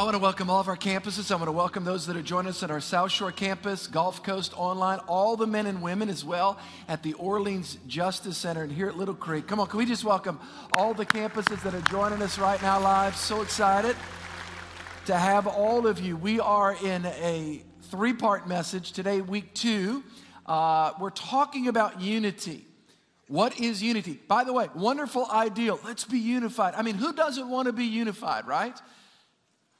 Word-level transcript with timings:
I 0.00 0.02
want 0.04 0.14
to 0.14 0.18
welcome 0.18 0.48
all 0.48 0.60
of 0.60 0.68
our 0.68 0.78
campuses. 0.78 1.30
I 1.30 1.34
want 1.34 1.48
to 1.48 1.52
welcome 1.52 1.84
those 1.84 2.06
that 2.06 2.16
are 2.16 2.22
joining 2.22 2.48
us 2.48 2.62
at 2.62 2.70
our 2.70 2.80
South 2.80 3.12
Shore 3.12 3.30
campus, 3.30 3.86
Gulf 3.86 4.22
Coast 4.22 4.54
Online, 4.56 4.98
all 5.00 5.36
the 5.36 5.46
men 5.46 5.66
and 5.66 5.82
women 5.82 6.08
as 6.08 6.24
well 6.24 6.58
at 6.88 7.02
the 7.02 7.12
Orleans 7.12 7.76
Justice 7.86 8.38
Center 8.38 8.62
and 8.62 8.72
here 8.72 8.88
at 8.88 8.96
Little 8.96 9.14
Creek. 9.14 9.46
Come 9.46 9.60
on, 9.60 9.66
can 9.66 9.76
we 9.76 9.84
just 9.84 10.02
welcome 10.02 10.40
all 10.72 10.94
the 10.94 11.04
campuses 11.04 11.62
that 11.64 11.74
are 11.74 11.82
joining 11.90 12.22
us 12.22 12.38
right 12.38 12.62
now 12.62 12.80
live? 12.80 13.14
So 13.14 13.42
excited 13.42 13.94
to 15.04 15.14
have 15.14 15.46
all 15.46 15.86
of 15.86 16.00
you. 16.00 16.16
We 16.16 16.40
are 16.40 16.78
in 16.82 17.04
a 17.04 17.62
three 17.90 18.14
part 18.14 18.48
message 18.48 18.92
today, 18.92 19.20
week 19.20 19.52
two. 19.52 20.02
Uh, 20.46 20.92
we're 20.98 21.10
talking 21.10 21.68
about 21.68 22.00
unity. 22.00 22.66
What 23.28 23.60
is 23.60 23.82
unity? 23.82 24.18
By 24.28 24.44
the 24.44 24.54
way, 24.54 24.70
wonderful 24.74 25.26
ideal. 25.30 25.78
Let's 25.84 26.06
be 26.06 26.18
unified. 26.18 26.72
I 26.74 26.80
mean, 26.80 26.94
who 26.94 27.12
doesn't 27.12 27.50
want 27.50 27.66
to 27.66 27.74
be 27.74 27.84
unified, 27.84 28.46
right? 28.46 28.80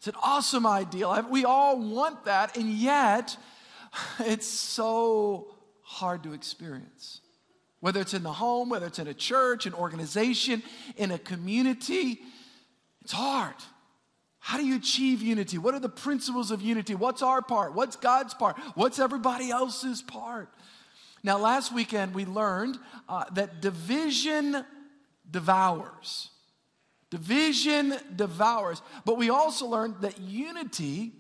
It's 0.01 0.09
an 0.09 0.15
awesome 0.23 0.67
ideal. 0.67 1.27
We 1.29 1.45
all 1.45 1.79
want 1.79 2.25
that, 2.25 2.57
and 2.57 2.71
yet 2.71 3.37
it's 4.21 4.47
so 4.47 5.49
hard 5.83 6.23
to 6.23 6.33
experience. 6.33 7.21
Whether 7.81 8.01
it's 8.01 8.15
in 8.15 8.23
the 8.23 8.33
home, 8.33 8.71
whether 8.71 8.87
it's 8.87 8.99
in 8.99 9.09
a 9.09 9.15
church, 9.15 9.67
an 9.67 9.75
organization, 9.75 10.63
in 10.97 11.11
a 11.11 11.19
community, 11.19 12.19
it's 13.03 13.13
hard. 13.13 13.57
How 14.39 14.57
do 14.57 14.65
you 14.65 14.77
achieve 14.77 15.21
unity? 15.21 15.59
What 15.59 15.75
are 15.75 15.81
the 15.81 15.91
principles 15.91 16.51
of 16.51 16.63
unity? 16.63 16.95
What's 16.95 17.21
our 17.21 17.43
part? 17.43 17.75
What's 17.75 17.97
God's 17.97 18.33
part? 18.33 18.57
What's 18.77 18.99
everybody 18.99 19.51
else's 19.51 20.01
part? 20.01 20.49
Now, 21.23 21.37
last 21.37 21.75
weekend 21.75 22.15
we 22.15 22.25
learned 22.25 22.79
uh, 23.07 23.25
that 23.35 23.61
division 23.61 24.65
devours. 25.31 26.31
Division 27.11 27.95
devours. 28.15 28.83
But 29.05 29.19
we 29.19 29.31
also 29.31 29.67
learned 29.67 29.97
that 30.01 30.21
unity 30.21 31.13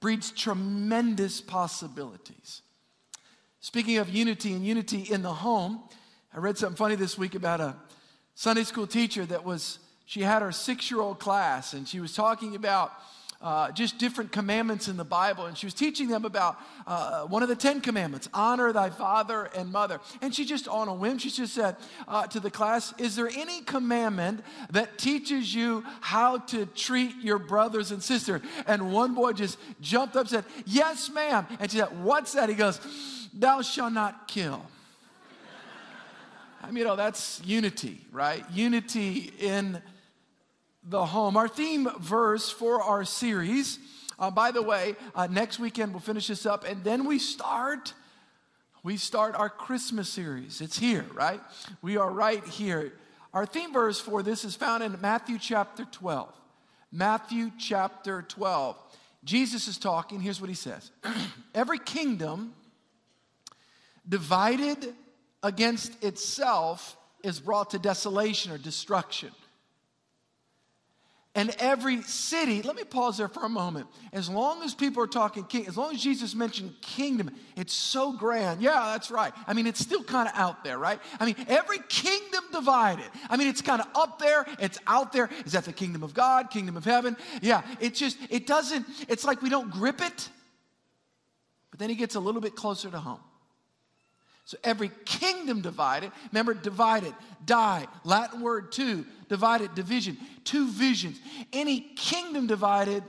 breeds 0.00 0.30
tremendous 0.30 1.40
possibilities. 1.40 2.62
Speaking 3.60 3.98
of 3.98 4.08
unity 4.08 4.52
and 4.52 4.64
unity 4.64 5.02
in 5.02 5.22
the 5.22 5.32
home, 5.32 5.82
I 6.32 6.38
read 6.38 6.58
something 6.58 6.76
funny 6.76 6.94
this 6.94 7.16
week 7.16 7.34
about 7.34 7.60
a 7.60 7.76
Sunday 8.34 8.64
school 8.64 8.86
teacher 8.86 9.26
that 9.26 9.44
was, 9.44 9.78
she 10.06 10.22
had 10.22 10.42
her 10.42 10.52
six 10.52 10.90
year 10.90 11.00
old 11.00 11.18
class 11.18 11.72
and 11.72 11.88
she 11.88 12.00
was 12.00 12.14
talking 12.14 12.54
about 12.54 12.92
uh, 13.40 13.70
just 13.70 13.98
different 13.98 14.32
commandments 14.32 14.88
in 14.88 14.96
the 14.96 15.04
Bible. 15.04 15.46
And 15.46 15.56
she 15.56 15.66
was 15.66 15.74
teaching 15.74 16.08
them 16.08 16.24
about 16.24 16.58
uh, 16.86 17.22
one 17.22 17.42
of 17.42 17.48
the 17.48 17.54
Ten 17.54 17.80
Commandments 17.80 18.28
honor 18.34 18.72
thy 18.72 18.90
father 18.90 19.48
and 19.54 19.70
mother. 19.70 20.00
And 20.20 20.34
she 20.34 20.44
just, 20.44 20.66
on 20.66 20.88
a 20.88 20.94
whim, 20.94 21.18
she 21.18 21.30
just 21.30 21.54
said 21.54 21.76
uh, 22.08 22.26
to 22.28 22.40
the 22.40 22.50
class, 22.50 22.92
Is 22.98 23.14
there 23.14 23.28
any 23.28 23.60
commandment 23.60 24.40
that 24.70 24.98
teaches 24.98 25.54
you 25.54 25.84
how 26.00 26.38
to 26.38 26.66
treat 26.66 27.14
your 27.22 27.38
brothers 27.38 27.92
and 27.92 28.02
sisters? 28.02 28.42
And 28.66 28.92
one 28.92 29.14
boy 29.14 29.32
just 29.34 29.58
jumped 29.80 30.16
up 30.16 30.22
and 30.22 30.30
said, 30.30 30.44
Yes, 30.66 31.08
ma'am. 31.08 31.46
And 31.60 31.70
she 31.70 31.78
said, 31.78 32.02
What's 32.02 32.32
that? 32.32 32.48
He 32.48 32.56
goes, 32.56 32.80
Thou 33.32 33.62
shalt 33.62 33.92
not 33.92 34.26
kill. 34.26 34.66
I 36.60 36.66
mean, 36.66 36.78
you 36.78 36.84
know, 36.84 36.96
that's 36.96 37.40
unity, 37.44 38.04
right? 38.10 38.44
Unity 38.50 39.32
in 39.38 39.80
the 40.88 41.04
home. 41.04 41.36
Our 41.36 41.48
theme 41.48 41.88
verse 42.00 42.50
for 42.50 42.82
our 42.82 43.04
series, 43.04 43.78
uh, 44.18 44.30
by 44.30 44.50
the 44.50 44.62
way, 44.62 44.96
uh, 45.14 45.26
next 45.26 45.58
weekend 45.58 45.92
we'll 45.92 46.00
finish 46.00 46.28
this 46.28 46.46
up, 46.46 46.64
and 46.64 46.82
then 46.82 47.04
we 47.04 47.18
start. 47.18 47.92
We 48.82 48.96
start 48.96 49.34
our 49.34 49.50
Christmas 49.50 50.08
series. 50.08 50.60
It's 50.60 50.78
here, 50.78 51.04
right? 51.12 51.40
We 51.82 51.96
are 51.96 52.10
right 52.10 52.44
here. 52.46 52.92
Our 53.34 53.44
theme 53.44 53.72
verse 53.72 54.00
for 54.00 54.22
this 54.22 54.44
is 54.44 54.56
found 54.56 54.82
in 54.82 54.98
Matthew 55.00 55.38
chapter 55.38 55.84
12. 55.84 56.32
Matthew 56.90 57.50
chapter 57.58 58.22
12. 58.22 58.76
Jesus 59.24 59.68
is 59.68 59.76
talking. 59.76 60.20
Here's 60.20 60.40
what 60.40 60.48
he 60.48 60.56
says 60.56 60.90
Every 61.54 61.78
kingdom 61.78 62.54
divided 64.08 64.94
against 65.42 66.02
itself 66.02 66.96
is 67.22 67.40
brought 67.40 67.70
to 67.70 67.78
desolation 67.78 68.52
or 68.52 68.58
destruction. 68.58 69.30
And 71.38 71.54
every 71.60 72.02
city, 72.02 72.62
let 72.62 72.74
me 72.74 72.82
pause 72.82 73.18
there 73.18 73.28
for 73.28 73.44
a 73.44 73.48
moment. 73.48 73.86
As 74.12 74.28
long 74.28 74.64
as 74.64 74.74
people 74.74 75.04
are 75.04 75.06
talking 75.06 75.44
king, 75.44 75.68
as 75.68 75.76
long 75.76 75.94
as 75.94 76.02
Jesus 76.02 76.34
mentioned 76.34 76.74
kingdom, 76.80 77.30
it's 77.56 77.72
so 77.72 78.10
grand. 78.10 78.60
Yeah, 78.60 78.90
that's 78.92 79.08
right. 79.08 79.32
I 79.46 79.54
mean, 79.54 79.68
it's 79.68 79.78
still 79.78 80.02
kind 80.02 80.28
of 80.28 80.34
out 80.34 80.64
there, 80.64 80.78
right? 80.78 80.98
I 81.20 81.26
mean, 81.26 81.36
every 81.46 81.78
kingdom 81.88 82.42
divided. 82.50 83.04
I 83.30 83.36
mean, 83.36 83.46
it's 83.46 83.62
kind 83.62 83.80
of 83.80 83.86
up 83.94 84.18
there, 84.18 84.46
it's 84.58 84.80
out 84.88 85.12
there. 85.12 85.30
Is 85.46 85.52
that 85.52 85.64
the 85.64 85.72
kingdom 85.72 86.02
of 86.02 86.12
God, 86.12 86.50
kingdom 86.50 86.76
of 86.76 86.84
heaven? 86.84 87.16
Yeah, 87.40 87.62
it 87.78 87.94
just, 87.94 88.18
it 88.30 88.48
doesn't, 88.48 88.84
it's 89.06 89.24
like 89.24 89.40
we 89.40 89.48
don't 89.48 89.70
grip 89.70 90.00
it. 90.00 90.28
But 91.70 91.78
then 91.78 91.88
he 91.88 91.94
gets 91.94 92.16
a 92.16 92.20
little 92.20 92.40
bit 92.40 92.56
closer 92.56 92.90
to 92.90 92.98
home. 92.98 93.20
So 94.48 94.56
every 94.64 94.90
kingdom 95.04 95.60
divided, 95.60 96.10
remember, 96.32 96.54
divided, 96.54 97.12
die, 97.44 97.86
Latin 98.02 98.40
word 98.40 98.72
two, 98.72 99.04
divided, 99.28 99.74
division, 99.74 100.16
two 100.44 100.68
visions. 100.68 101.20
Any 101.52 101.80
kingdom 101.80 102.46
divided 102.46 103.04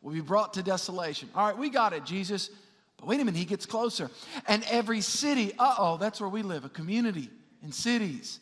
will 0.00 0.12
be 0.12 0.20
brought 0.20 0.54
to 0.54 0.62
desolation. 0.62 1.28
All 1.34 1.44
right, 1.44 1.58
we 1.58 1.70
got 1.70 1.92
it, 1.92 2.04
Jesus. 2.04 2.50
But 2.98 3.08
wait 3.08 3.20
a 3.20 3.24
minute, 3.24 3.36
he 3.36 3.44
gets 3.44 3.66
closer. 3.66 4.12
And 4.46 4.64
every 4.70 5.00
city, 5.00 5.52
uh 5.58 5.74
oh, 5.76 5.96
that's 5.96 6.20
where 6.20 6.30
we 6.30 6.42
live, 6.42 6.64
a 6.64 6.68
community 6.68 7.30
in 7.64 7.72
cities. 7.72 8.38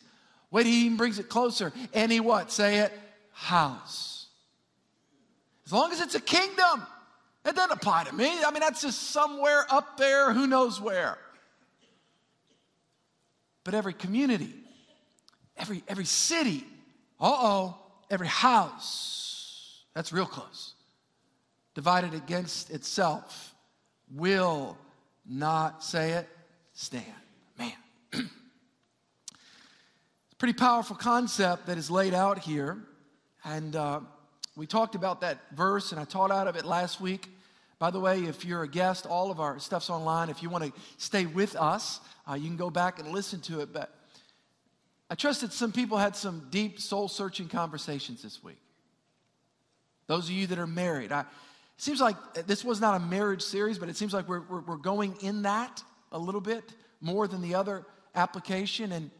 Wait, 0.51 0.67
he 0.67 0.85
even 0.85 0.97
brings 0.97 1.17
it 1.17 1.29
closer. 1.29 1.73
Any 1.95 2.19
what? 2.19 2.51
Say 2.51 2.77
it, 2.77 2.93
house. 3.31 4.27
As 5.65 5.73
long 5.73 5.91
as 5.91 5.99
it's 5.99 6.13
a 6.13 6.21
kingdom, 6.21 6.85
it 7.43 7.55
doesn't 7.55 7.71
apply 7.71 8.03
to 8.03 8.13
me. 8.13 8.29
I 8.43 8.51
mean, 8.51 8.59
that's 8.59 8.83
just 8.83 9.09
somewhere 9.09 9.65
up 9.71 9.97
there, 9.97 10.31
who 10.31 10.45
knows 10.45 10.79
where 10.79 11.17
but 13.65 13.73
every 13.73 13.93
community, 13.93 14.53
every, 15.57 15.83
every 15.89 16.05
city, 16.05 16.63
uh 17.19 17.25
oh, 17.27 17.77
every 18.09 18.27
house, 18.27 19.83
that's 19.93 20.13
real 20.13 20.27
close, 20.27 20.75
divided 21.73 22.13
against 22.13 22.69
itself, 22.69 23.53
will 24.13 24.77
not 25.27 25.83
say 25.83 26.11
it, 26.11 26.29
stand. 26.73 27.03
Man. 27.57 27.73
it's 28.13 28.21
a 30.31 30.35
pretty 30.37 30.53
powerful 30.53 30.95
concept 30.95 31.65
that 31.65 31.77
is 31.77 31.89
laid 31.89 32.13
out 32.13 32.37
here. 32.39 32.77
And 33.43 33.75
uh, 33.75 34.01
we 34.55 34.67
talked 34.67 34.93
about 34.93 35.21
that 35.21 35.39
verse, 35.53 35.91
and 35.91 35.99
I 35.99 36.05
taught 36.05 36.31
out 36.31 36.47
of 36.47 36.55
it 36.55 36.65
last 36.65 37.01
week. 37.01 37.29
By 37.85 37.91
the 37.91 37.99
way, 37.99 38.23
if 38.23 38.43
you're 38.43 38.63
a 38.63 38.67
guest, 38.67 39.05
all 39.05 39.29
of 39.29 39.39
our 39.39 39.59
stuff's 39.59 39.91
online. 39.91 40.29
If 40.29 40.41
you 40.41 40.49
want 40.49 40.63
to 40.63 40.73
stay 40.97 41.27
with 41.27 41.55
us, 41.55 41.99
uh, 42.27 42.33
you 42.33 42.47
can 42.47 42.57
go 42.57 42.71
back 42.71 42.97
and 42.97 43.09
listen 43.09 43.41
to 43.41 43.59
it. 43.59 43.71
But 43.71 43.93
I 45.07 45.13
trust 45.13 45.41
that 45.41 45.53
some 45.53 45.71
people 45.71 45.99
had 45.99 46.15
some 46.15 46.47
deep, 46.49 46.79
soul 46.79 47.07
searching 47.07 47.47
conversations 47.47 48.23
this 48.23 48.43
week. 48.43 48.57
Those 50.07 50.25
of 50.25 50.31
you 50.31 50.47
that 50.47 50.57
are 50.57 50.65
married, 50.65 51.11
I, 51.11 51.19
it 51.19 51.25
seems 51.77 52.01
like 52.01 52.15
this 52.47 52.65
was 52.65 52.81
not 52.81 52.99
a 52.99 53.05
marriage 53.05 53.43
series, 53.43 53.77
but 53.77 53.87
it 53.87 53.95
seems 53.95 54.15
like 54.15 54.27
we're, 54.27 54.41
we're, 54.49 54.61
we're 54.61 54.77
going 54.77 55.15
in 55.21 55.43
that 55.43 55.83
a 56.11 56.17
little 56.17 56.41
bit 56.41 56.63
more 57.01 57.27
than 57.27 57.43
the 57.43 57.53
other 57.53 57.85
application. 58.15 58.93
And 58.93 59.11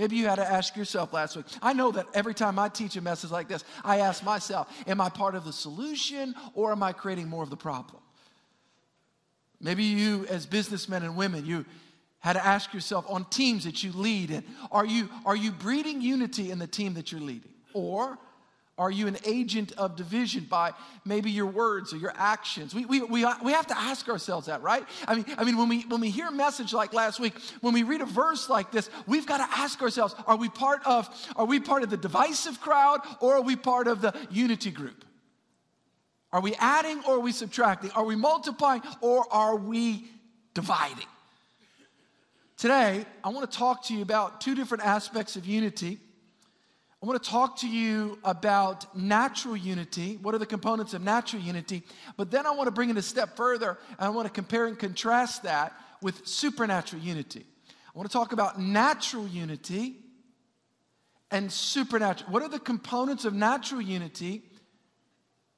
Maybe 0.00 0.16
you 0.16 0.28
had 0.28 0.36
to 0.36 0.50
ask 0.50 0.76
yourself 0.76 1.12
last 1.12 1.36
week. 1.36 1.44
I 1.60 1.74
know 1.74 1.90
that 1.92 2.06
every 2.14 2.32
time 2.32 2.58
I 2.58 2.70
teach 2.70 2.96
a 2.96 3.02
message 3.02 3.30
like 3.30 3.48
this, 3.48 3.64
I 3.84 3.98
ask 3.98 4.24
myself, 4.24 4.72
am 4.86 4.98
I 4.98 5.10
part 5.10 5.34
of 5.34 5.44
the 5.44 5.52
solution 5.52 6.34
or 6.54 6.72
am 6.72 6.82
I 6.82 6.94
creating 6.94 7.28
more 7.28 7.42
of 7.42 7.50
the 7.50 7.56
problem? 7.58 8.00
Maybe 9.60 9.84
you, 9.84 10.24
as 10.30 10.46
businessmen 10.46 11.02
and 11.02 11.18
women, 11.18 11.44
you 11.44 11.66
had 12.20 12.32
to 12.32 12.42
ask 12.42 12.72
yourself 12.72 13.04
on 13.10 13.26
teams 13.26 13.64
that 13.64 13.82
you 13.84 13.92
lead, 13.92 14.30
and 14.30 14.42
are 14.72 14.86
you, 14.86 15.10
are 15.26 15.36
you 15.36 15.52
breeding 15.52 16.00
unity 16.00 16.50
in 16.50 16.58
the 16.58 16.66
team 16.66 16.94
that 16.94 17.12
you're 17.12 17.20
leading? 17.20 17.52
Or 17.74 18.16
are 18.80 18.90
you 18.90 19.06
an 19.06 19.18
agent 19.26 19.72
of 19.76 19.94
division 19.94 20.46
by 20.48 20.72
maybe 21.04 21.30
your 21.30 21.44
words 21.44 21.92
or 21.92 21.98
your 21.98 22.14
actions? 22.16 22.74
We, 22.74 22.86
we, 22.86 23.02
we, 23.02 23.24
uh, 23.24 23.34
we 23.44 23.52
have 23.52 23.66
to 23.66 23.78
ask 23.78 24.08
ourselves 24.08 24.46
that, 24.46 24.62
right? 24.62 24.86
I 25.06 25.16
mean, 25.16 25.26
I 25.36 25.44
mean 25.44 25.58
when, 25.58 25.68
we, 25.68 25.82
when 25.82 26.00
we 26.00 26.08
hear 26.08 26.28
a 26.28 26.32
message 26.32 26.72
like 26.72 26.94
last 26.94 27.20
week, 27.20 27.34
when 27.60 27.74
we 27.74 27.82
read 27.82 28.00
a 28.00 28.06
verse 28.06 28.48
like 28.48 28.72
this, 28.72 28.88
we've 29.06 29.26
got 29.26 29.36
to 29.36 29.58
ask 29.60 29.82
ourselves, 29.82 30.14
are 30.26 30.36
we 30.36 30.48
part 30.48 30.80
of, 30.86 31.10
are 31.36 31.44
we 31.44 31.60
part 31.60 31.82
of 31.82 31.90
the 31.90 31.98
divisive 31.98 32.58
crowd 32.62 33.00
or 33.20 33.34
are 33.34 33.42
we 33.42 33.54
part 33.54 33.86
of 33.86 34.00
the 34.00 34.14
unity 34.30 34.70
group? 34.70 35.04
Are 36.32 36.40
we 36.40 36.54
adding 36.54 37.02
or 37.06 37.16
are 37.16 37.20
we 37.20 37.32
subtracting? 37.32 37.90
Are 37.90 38.04
we 38.04 38.16
multiplying 38.16 38.80
or 39.02 39.30
are 39.30 39.56
we 39.56 40.06
dividing? 40.54 41.06
Today, 42.56 43.04
I 43.22 43.28
want 43.28 43.50
to 43.50 43.58
talk 43.58 43.84
to 43.88 43.94
you 43.94 44.00
about 44.00 44.40
two 44.40 44.54
different 44.54 44.86
aspects 44.86 45.36
of 45.36 45.44
unity 45.44 45.98
I 47.02 47.06
want 47.06 47.22
to 47.22 47.30
talk 47.30 47.56
to 47.60 47.68
you 47.68 48.18
about 48.24 48.94
natural 48.94 49.56
unity. 49.56 50.18
What 50.20 50.34
are 50.34 50.38
the 50.38 50.44
components 50.44 50.92
of 50.92 51.00
natural 51.00 51.40
unity? 51.40 51.82
But 52.18 52.30
then 52.30 52.46
I 52.46 52.50
want 52.50 52.66
to 52.66 52.72
bring 52.72 52.90
it 52.90 52.96
a 52.98 53.02
step 53.02 53.36
further 53.36 53.78
and 53.98 54.06
I 54.06 54.10
want 54.10 54.26
to 54.26 54.32
compare 54.32 54.66
and 54.66 54.78
contrast 54.78 55.44
that 55.44 55.72
with 56.02 56.26
supernatural 56.26 57.00
unity. 57.00 57.46
I 57.68 57.98
want 57.98 58.10
to 58.10 58.12
talk 58.12 58.32
about 58.32 58.60
natural 58.60 59.26
unity 59.26 59.96
and 61.30 61.50
supernatural. 61.50 62.30
What 62.30 62.42
are 62.42 62.48
the 62.50 62.58
components 62.58 63.24
of 63.24 63.32
natural 63.32 63.80
unity? 63.80 64.42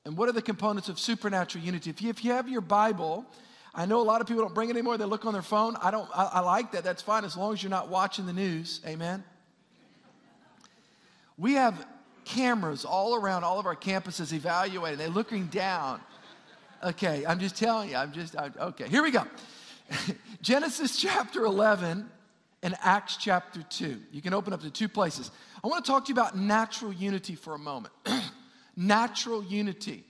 And 0.04 0.16
what 0.16 0.28
are 0.28 0.32
the 0.32 0.42
components 0.42 0.88
of 0.88 0.98
supernatural 0.98 1.64
unity? 1.64 1.90
If 1.90 2.02
you, 2.02 2.10
if 2.10 2.24
you 2.24 2.32
have 2.32 2.48
your 2.48 2.60
Bible, 2.60 3.26
I 3.74 3.86
know 3.86 4.00
a 4.00 4.04
lot 4.04 4.20
of 4.20 4.28
people 4.28 4.42
don't 4.42 4.54
bring 4.54 4.68
it 4.68 4.72
anymore. 4.72 4.96
They 4.96 5.06
look 5.06 5.26
on 5.26 5.32
their 5.32 5.42
phone. 5.42 5.76
I 5.80 5.90
don't. 5.90 6.08
I, 6.14 6.24
I 6.24 6.40
like 6.40 6.72
that. 6.72 6.84
That's 6.84 7.02
fine 7.02 7.24
as 7.24 7.36
long 7.36 7.52
as 7.52 7.62
you're 7.62 7.70
not 7.70 7.88
watching 7.88 8.26
the 8.26 8.32
news. 8.32 8.80
Amen. 8.86 9.24
We 11.38 11.54
have 11.54 11.86
cameras 12.24 12.84
all 12.84 13.14
around 13.14 13.44
all 13.44 13.58
of 13.58 13.66
our 13.66 13.76
campuses 13.76 14.32
evaluating. 14.32 14.98
They're 14.98 15.08
looking 15.08 15.46
down. 15.46 16.00
Okay, 16.84 17.24
I'm 17.26 17.38
just 17.38 17.56
telling 17.56 17.90
you. 17.90 17.96
I'm 17.96 18.12
just 18.12 18.36
I, 18.36 18.50
okay. 18.58 18.88
Here 18.88 19.02
we 19.02 19.10
go. 19.10 19.24
Genesis 20.42 20.96
chapter 20.96 21.44
11 21.44 22.08
and 22.62 22.76
Acts 22.80 23.16
chapter 23.16 23.62
2. 23.62 24.00
You 24.12 24.22
can 24.22 24.34
open 24.34 24.52
up 24.52 24.60
to 24.62 24.70
two 24.70 24.88
places. 24.88 25.30
I 25.62 25.68
want 25.68 25.84
to 25.84 25.90
talk 25.90 26.04
to 26.06 26.08
you 26.08 26.14
about 26.14 26.36
natural 26.36 26.92
unity 26.92 27.34
for 27.34 27.54
a 27.54 27.58
moment. 27.58 27.94
natural 28.76 29.42
unity. 29.44 30.04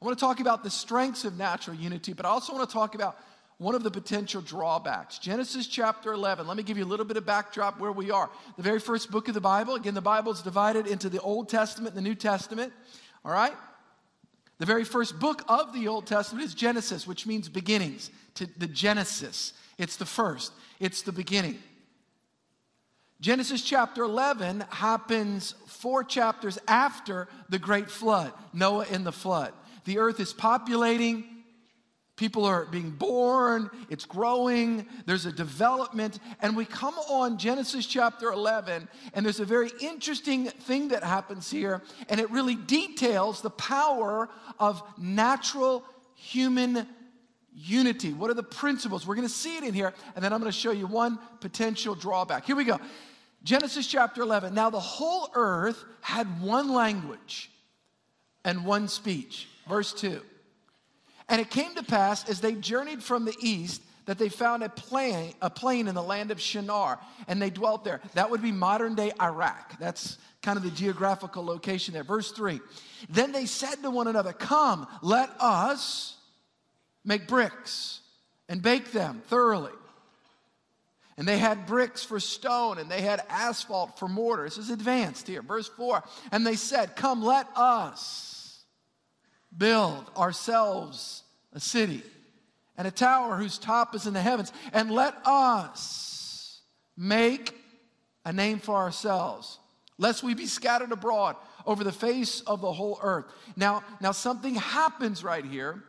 I 0.00 0.04
want 0.04 0.18
to 0.18 0.24
talk 0.24 0.40
about 0.40 0.62
the 0.62 0.70
strengths 0.70 1.24
of 1.24 1.36
natural 1.38 1.76
unity, 1.76 2.12
but 2.12 2.26
I 2.26 2.28
also 2.28 2.54
want 2.54 2.68
to 2.68 2.72
talk 2.72 2.94
about 2.94 3.18
one 3.58 3.74
of 3.74 3.82
the 3.82 3.90
potential 3.90 4.42
drawbacks. 4.42 5.18
Genesis 5.18 5.66
chapter 5.66 6.12
11. 6.12 6.46
Let 6.46 6.56
me 6.56 6.62
give 6.62 6.76
you 6.76 6.84
a 6.84 6.86
little 6.86 7.06
bit 7.06 7.16
of 7.16 7.24
backdrop 7.24 7.80
where 7.80 7.92
we 7.92 8.10
are. 8.10 8.28
The 8.56 8.62
very 8.62 8.80
first 8.80 9.10
book 9.10 9.28
of 9.28 9.34
the 9.34 9.40
Bible. 9.40 9.74
Again, 9.74 9.94
the 9.94 10.02
Bible 10.02 10.32
is 10.32 10.42
divided 10.42 10.86
into 10.86 11.08
the 11.08 11.20
Old 11.20 11.48
Testament 11.48 11.96
and 11.96 12.04
the 12.04 12.08
New 12.08 12.14
Testament. 12.14 12.72
All 13.24 13.32
right? 13.32 13.54
The 14.58 14.66
very 14.66 14.84
first 14.84 15.18
book 15.18 15.42
of 15.48 15.72
the 15.72 15.88
Old 15.88 16.06
Testament 16.06 16.44
is 16.44 16.54
Genesis, 16.54 17.06
which 17.06 17.26
means 17.26 17.48
beginnings. 17.48 18.10
To 18.34 18.46
the 18.58 18.66
Genesis. 18.66 19.54
It's 19.78 19.96
the 19.96 20.06
first. 20.06 20.52
It's 20.78 21.00
the 21.02 21.12
beginning. 21.12 21.58
Genesis 23.20 23.62
chapter 23.62 24.02
11 24.02 24.64
happens 24.68 25.54
four 25.66 26.04
chapters 26.04 26.58
after 26.68 27.28
the 27.48 27.58
great 27.58 27.90
flood, 27.90 28.32
Noah 28.52 28.86
in 28.90 29.04
the 29.04 29.12
flood. 29.12 29.54
The 29.86 29.98
earth 29.98 30.20
is 30.20 30.34
populating, 30.34 31.24
people 32.16 32.44
are 32.44 32.64
being 32.64 32.90
born, 32.90 33.70
it's 33.90 34.06
growing, 34.06 34.86
there's 35.04 35.26
a 35.26 35.32
development, 35.32 36.18
and 36.40 36.56
we 36.56 36.64
come 36.64 36.94
on 37.10 37.38
Genesis 37.38 37.86
chapter 37.86 38.32
11, 38.32 38.88
and 39.14 39.24
there's 39.24 39.40
a 39.40 39.44
very 39.44 39.70
interesting 39.80 40.46
thing 40.46 40.88
that 40.88 41.04
happens 41.04 41.50
here, 41.50 41.82
and 42.08 42.18
it 42.18 42.30
really 42.30 42.56
details 42.56 43.42
the 43.42 43.50
power 43.50 44.28
of 44.58 44.82
natural 44.98 45.84
human 46.14 46.86
unity. 47.54 48.12
What 48.12 48.30
are 48.30 48.34
the 48.34 48.42
principles? 48.42 49.06
We're 49.06 49.14
going 49.14 49.28
to 49.28 49.32
see 49.32 49.58
it 49.58 49.64
in 49.64 49.74
here, 49.74 49.92
and 50.14 50.24
then 50.24 50.32
I'm 50.32 50.40
going 50.40 50.52
to 50.52 50.58
show 50.58 50.72
you 50.72 50.86
one 50.86 51.18
potential 51.40 51.94
drawback. 51.94 52.46
Here 52.46 52.56
we 52.56 52.64
go. 52.64 52.78
Genesis 53.44 53.86
chapter 53.86 54.22
11. 54.22 54.54
Now, 54.54 54.70
the 54.70 54.80
whole 54.80 55.30
earth 55.34 55.84
had 56.00 56.40
one 56.40 56.72
language 56.72 57.50
and 58.44 58.64
one 58.64 58.88
speech. 58.88 59.48
Verse 59.68 59.92
2. 59.92 60.20
And 61.28 61.40
it 61.40 61.50
came 61.50 61.74
to 61.74 61.82
pass 61.82 62.28
as 62.28 62.40
they 62.40 62.54
journeyed 62.54 63.02
from 63.02 63.24
the 63.24 63.34
east 63.40 63.82
that 64.06 64.18
they 64.18 64.28
found 64.28 64.62
a 64.62 64.68
plain, 64.68 65.34
a 65.42 65.50
plain 65.50 65.88
in 65.88 65.94
the 65.94 66.02
land 66.02 66.30
of 66.30 66.40
Shinar, 66.40 66.98
and 67.26 67.42
they 67.42 67.50
dwelt 67.50 67.84
there. 67.84 68.00
That 68.14 68.30
would 68.30 68.40
be 68.40 68.52
modern 68.52 68.94
day 68.94 69.12
Iraq. 69.20 69.78
That's 69.80 70.18
kind 70.42 70.56
of 70.56 70.62
the 70.62 70.70
geographical 70.70 71.44
location 71.44 71.92
there. 71.92 72.04
Verse 72.04 72.30
3. 72.30 72.60
Then 73.08 73.32
they 73.32 73.46
said 73.46 73.82
to 73.82 73.90
one 73.90 74.06
another, 74.06 74.32
Come, 74.32 74.86
let 75.02 75.30
us 75.40 76.16
make 77.04 77.26
bricks 77.26 78.00
and 78.48 78.62
bake 78.62 78.92
them 78.92 79.22
thoroughly. 79.26 79.72
And 81.18 81.26
they 81.26 81.38
had 81.38 81.66
bricks 81.66 82.04
for 82.04 82.20
stone 82.20 82.78
and 82.78 82.90
they 82.90 83.00
had 83.00 83.22
asphalt 83.28 83.98
for 83.98 84.06
mortar. 84.06 84.44
This 84.44 84.58
is 84.58 84.70
advanced 84.70 85.26
here. 85.26 85.42
Verse 85.42 85.68
4. 85.68 86.04
And 86.30 86.46
they 86.46 86.56
said, 86.56 86.94
Come, 86.94 87.24
let 87.24 87.48
us 87.56 88.35
build 89.56 90.10
ourselves 90.16 91.22
a 91.52 91.60
city 91.60 92.02
and 92.76 92.86
a 92.86 92.90
tower 92.90 93.36
whose 93.36 93.58
top 93.58 93.94
is 93.94 94.06
in 94.06 94.12
the 94.14 94.20
heavens, 94.20 94.52
and 94.72 94.90
let 94.90 95.14
us 95.24 96.60
make 96.96 97.54
a 98.24 98.32
name 98.32 98.58
for 98.58 98.74
ourselves, 98.74 99.58
lest 99.98 100.22
we 100.22 100.34
be 100.34 100.46
scattered 100.46 100.92
abroad 100.92 101.36
over 101.64 101.84
the 101.84 101.92
face 101.92 102.40
of 102.42 102.60
the 102.60 102.72
whole 102.72 102.98
earth. 103.02 103.26
Now, 103.56 103.82
now 104.00 104.12
something 104.12 104.54
happens 104.54 105.24
right 105.24 105.44
here. 105.44 105.82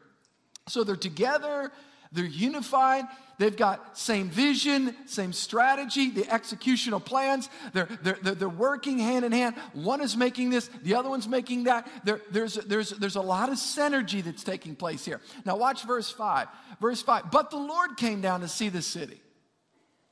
So 0.69 0.83
they're 0.83 0.95
together, 0.95 1.71
they're 2.11 2.25
unified, 2.25 3.05
They've 3.37 3.55
got 3.55 3.97
same 3.97 4.29
vision, 4.29 4.95
same 5.05 5.31
strategy, 5.31 6.09
the 6.09 6.23
executional 6.23 7.03
plans. 7.03 7.49
They're, 7.71 7.87
they're, 8.01 8.17
they're, 8.21 8.35
they're 8.35 8.49
working 8.49 8.97
hand 8.97 9.25
in 9.25 9.31
hand. 9.31 9.55
One 9.73 10.01
is 10.01 10.17
making 10.17 10.49
this, 10.49 10.69
the 10.81 10.95
other 10.95 11.09
one's 11.09 11.27
making 11.27 11.65
that. 11.65 11.87
There, 12.03 12.21
there's, 12.31 12.55
there's, 12.55 12.89
there's 12.89 13.15
a 13.15 13.21
lot 13.21 13.49
of 13.49 13.55
synergy 13.55 14.23
that's 14.23 14.43
taking 14.43 14.75
place 14.75 15.05
here. 15.05 15.21
Now, 15.45 15.55
watch 15.55 15.83
verse 15.83 16.09
5. 16.09 16.47
Verse 16.81 17.01
5 17.03 17.29
But 17.31 17.51
the 17.51 17.57
Lord 17.57 17.95
came 17.97 18.21
down 18.21 18.41
to 18.41 18.47
see 18.47 18.69
the 18.69 18.81
city 18.81 19.21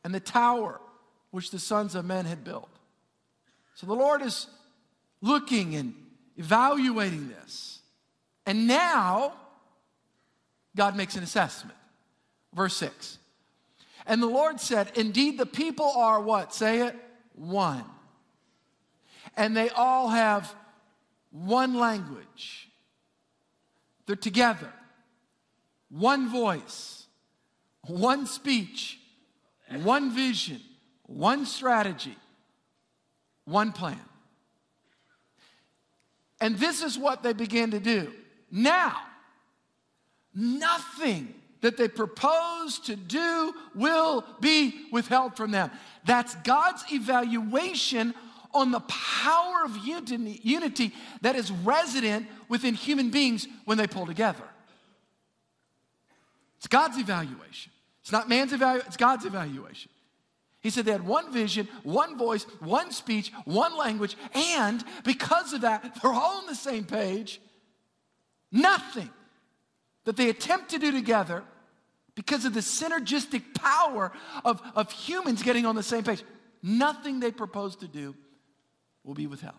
and 0.03 0.13
the 0.13 0.19
tower 0.19 0.79
which 1.31 1.49
the 1.49 1.59
sons 1.59 1.95
of 1.95 2.05
men 2.05 2.25
had 2.25 2.43
built. 2.43 2.69
So 3.73 3.87
the 3.87 3.95
Lord 3.95 4.21
is 4.21 4.45
looking 5.21 5.75
and 5.75 5.95
evaluating 6.37 7.29
this. 7.29 7.79
And 8.45 8.67
now, 8.67 9.33
God 10.75 10.95
makes 10.95 11.15
an 11.15 11.23
assessment. 11.23 11.75
Verse 12.55 12.75
6. 12.77 13.19
And 14.07 14.23
the 14.23 14.27
Lord 14.27 14.61
said, 14.61 14.91
Indeed, 14.95 15.37
the 15.37 15.45
people 15.45 15.91
are 15.95 16.21
what? 16.21 16.53
Say 16.53 16.81
it, 16.87 16.95
one. 17.33 17.83
And 19.35 19.55
they 19.55 19.69
all 19.69 20.09
have 20.09 20.55
one 21.31 21.73
language. 21.73 22.69
They're 24.05 24.15
together, 24.15 24.71
one 25.89 26.29
voice, 26.29 27.07
one 27.81 28.25
speech, 28.27 28.99
one 29.83 30.11
vision, 30.11 30.61
one 31.07 31.45
strategy, 31.45 32.15
one 33.45 33.71
plan. 33.71 33.99
And 36.39 36.57
this 36.57 36.83
is 36.83 36.97
what 36.97 37.23
they 37.23 37.33
began 37.33 37.71
to 37.71 37.79
do. 37.79 38.11
Now, 38.51 38.95
nothing 40.33 41.33
that 41.65 41.77
they 41.77 41.87
propose 41.87 42.77
to 42.77 42.95
do 42.95 43.51
will 43.73 44.23
be 44.39 44.85
withheld 44.91 45.35
from 45.35 45.49
them. 45.49 45.71
That's 46.05 46.35
God's 46.35 46.83
evaluation 46.91 48.13
on 48.53 48.69
the 48.69 48.81
power 48.81 49.65
of 49.65 49.75
unity 49.83 50.93
that 51.21 51.35
is 51.35 51.51
resident 51.51 52.27
within 52.49 52.75
human 52.75 53.09
beings 53.09 53.47
when 53.65 53.79
they 53.79 53.87
pull 53.87 54.05
together. 54.05 54.43
It's 56.57 56.67
God's 56.67 56.99
evaluation. 56.99 57.71
It's 58.01 58.11
not 58.11 58.29
man's 58.29 58.53
evaluation, 58.53 58.87
it's 58.87 58.97
God's 58.97 59.25
evaluation. 59.25 59.89
He 60.61 60.69
said 60.69 60.85
they 60.85 60.91
had 60.91 61.07
one 61.07 61.33
vision, 61.33 61.67
one 61.81 62.15
voice, 62.15 62.43
one 62.59 62.91
speech, 62.91 63.31
one 63.45 63.75
language, 63.75 64.15
and 64.35 64.83
because 65.03 65.51
of 65.51 65.61
that, 65.61 65.99
they're 65.99 66.13
all 66.13 66.41
on 66.41 66.45
the 66.45 66.53
same 66.53 66.83
page. 66.83 67.41
Nothing 68.51 69.09
that 70.03 70.15
they 70.15 70.29
attempt 70.29 70.69
to 70.69 70.77
do 70.77 70.91
together 70.91 71.43
because 72.15 72.45
of 72.45 72.53
the 72.53 72.61
synergistic 72.61 73.53
power 73.53 74.11
of, 74.43 74.61
of 74.73 74.91
humans 74.91 75.43
getting 75.43 75.65
on 75.65 75.75
the 75.75 75.83
same 75.83 76.03
page. 76.03 76.23
Nothing 76.63 77.19
they 77.19 77.31
propose 77.31 77.75
to 77.77 77.87
do 77.87 78.15
will 79.03 79.13
be 79.13 79.27
withheld. 79.27 79.55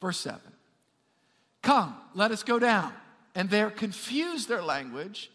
Verse 0.00 0.18
7 0.18 0.40
Come, 1.62 1.96
let 2.14 2.30
us 2.30 2.42
go 2.42 2.58
down. 2.58 2.92
And 3.34 3.50
there 3.50 3.70
confuse 3.70 4.46
their 4.46 4.62
language 4.62 5.30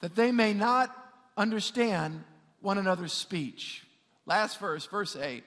that 0.00 0.14
they 0.14 0.30
may 0.30 0.52
not 0.52 0.94
understand 1.36 2.22
one 2.60 2.78
another's 2.78 3.12
speech. 3.12 3.84
Last 4.26 4.58
verse, 4.58 4.86
verse 4.86 5.16
8. 5.16 5.42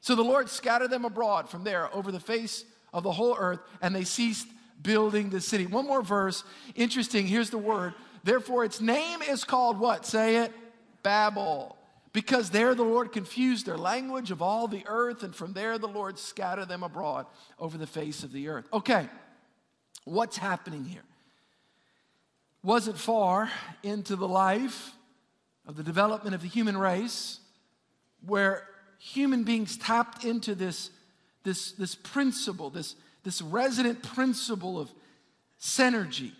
So 0.00 0.16
the 0.16 0.24
Lord 0.24 0.48
scattered 0.48 0.90
them 0.90 1.04
abroad 1.04 1.48
from 1.48 1.62
there 1.62 1.94
over 1.94 2.10
the 2.10 2.18
face 2.18 2.64
of 2.92 3.04
the 3.04 3.12
whole 3.12 3.36
earth, 3.38 3.60
and 3.80 3.94
they 3.94 4.04
ceased 4.04 4.48
building 4.82 5.30
the 5.30 5.40
city. 5.40 5.66
One 5.66 5.86
more 5.86 6.02
verse. 6.02 6.42
Interesting. 6.74 7.26
Here's 7.26 7.50
the 7.50 7.58
word 7.58 7.94
Therefore, 8.24 8.64
its 8.64 8.80
name 8.80 9.22
is 9.22 9.44
called 9.44 9.78
what? 9.78 10.06
Say 10.06 10.36
it 10.36 10.52
Babel. 11.02 11.76
Because 12.12 12.50
there 12.50 12.74
the 12.74 12.82
Lord 12.82 13.10
confused 13.10 13.64
their 13.64 13.78
language 13.78 14.30
of 14.30 14.42
all 14.42 14.68
the 14.68 14.84
earth, 14.86 15.22
and 15.22 15.34
from 15.34 15.54
there 15.54 15.78
the 15.78 15.88
Lord 15.88 16.18
scattered 16.18 16.68
them 16.68 16.82
abroad 16.82 17.26
over 17.58 17.78
the 17.78 17.86
face 17.86 18.22
of 18.22 18.32
the 18.32 18.48
earth. 18.48 18.66
Okay, 18.72 19.08
what's 20.04 20.36
happening 20.36 20.84
here? 20.84 21.04
Wasn't 22.62 22.98
far 22.98 23.50
into 23.82 24.14
the 24.14 24.28
life 24.28 24.92
of 25.66 25.76
the 25.76 25.82
development 25.82 26.34
of 26.34 26.42
the 26.42 26.48
human 26.48 26.76
race 26.76 27.40
where 28.26 28.68
human 28.98 29.42
beings 29.42 29.76
tapped 29.78 30.24
into 30.24 30.54
this, 30.54 30.90
this, 31.44 31.72
this 31.72 31.94
principle, 31.94 32.68
this, 32.68 32.94
this 33.24 33.40
resident 33.40 34.02
principle 34.02 34.78
of 34.78 34.92
synergy 35.58 36.32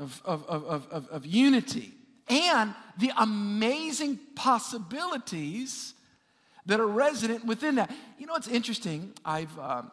of, 0.00 0.22
of, 0.24 0.44
of, 0.46 0.88
of, 0.90 1.08
of 1.08 1.26
unity 1.26 1.92
and 2.28 2.74
the 2.98 3.12
amazing 3.16 4.18
possibilities 4.34 5.94
that 6.66 6.80
are 6.80 6.86
resident 6.86 7.44
within 7.44 7.76
that. 7.76 7.90
You 8.18 8.26
know 8.26 8.32
what's 8.32 8.48
interesting? 8.48 9.12
I've, 9.24 9.56
um, 9.58 9.90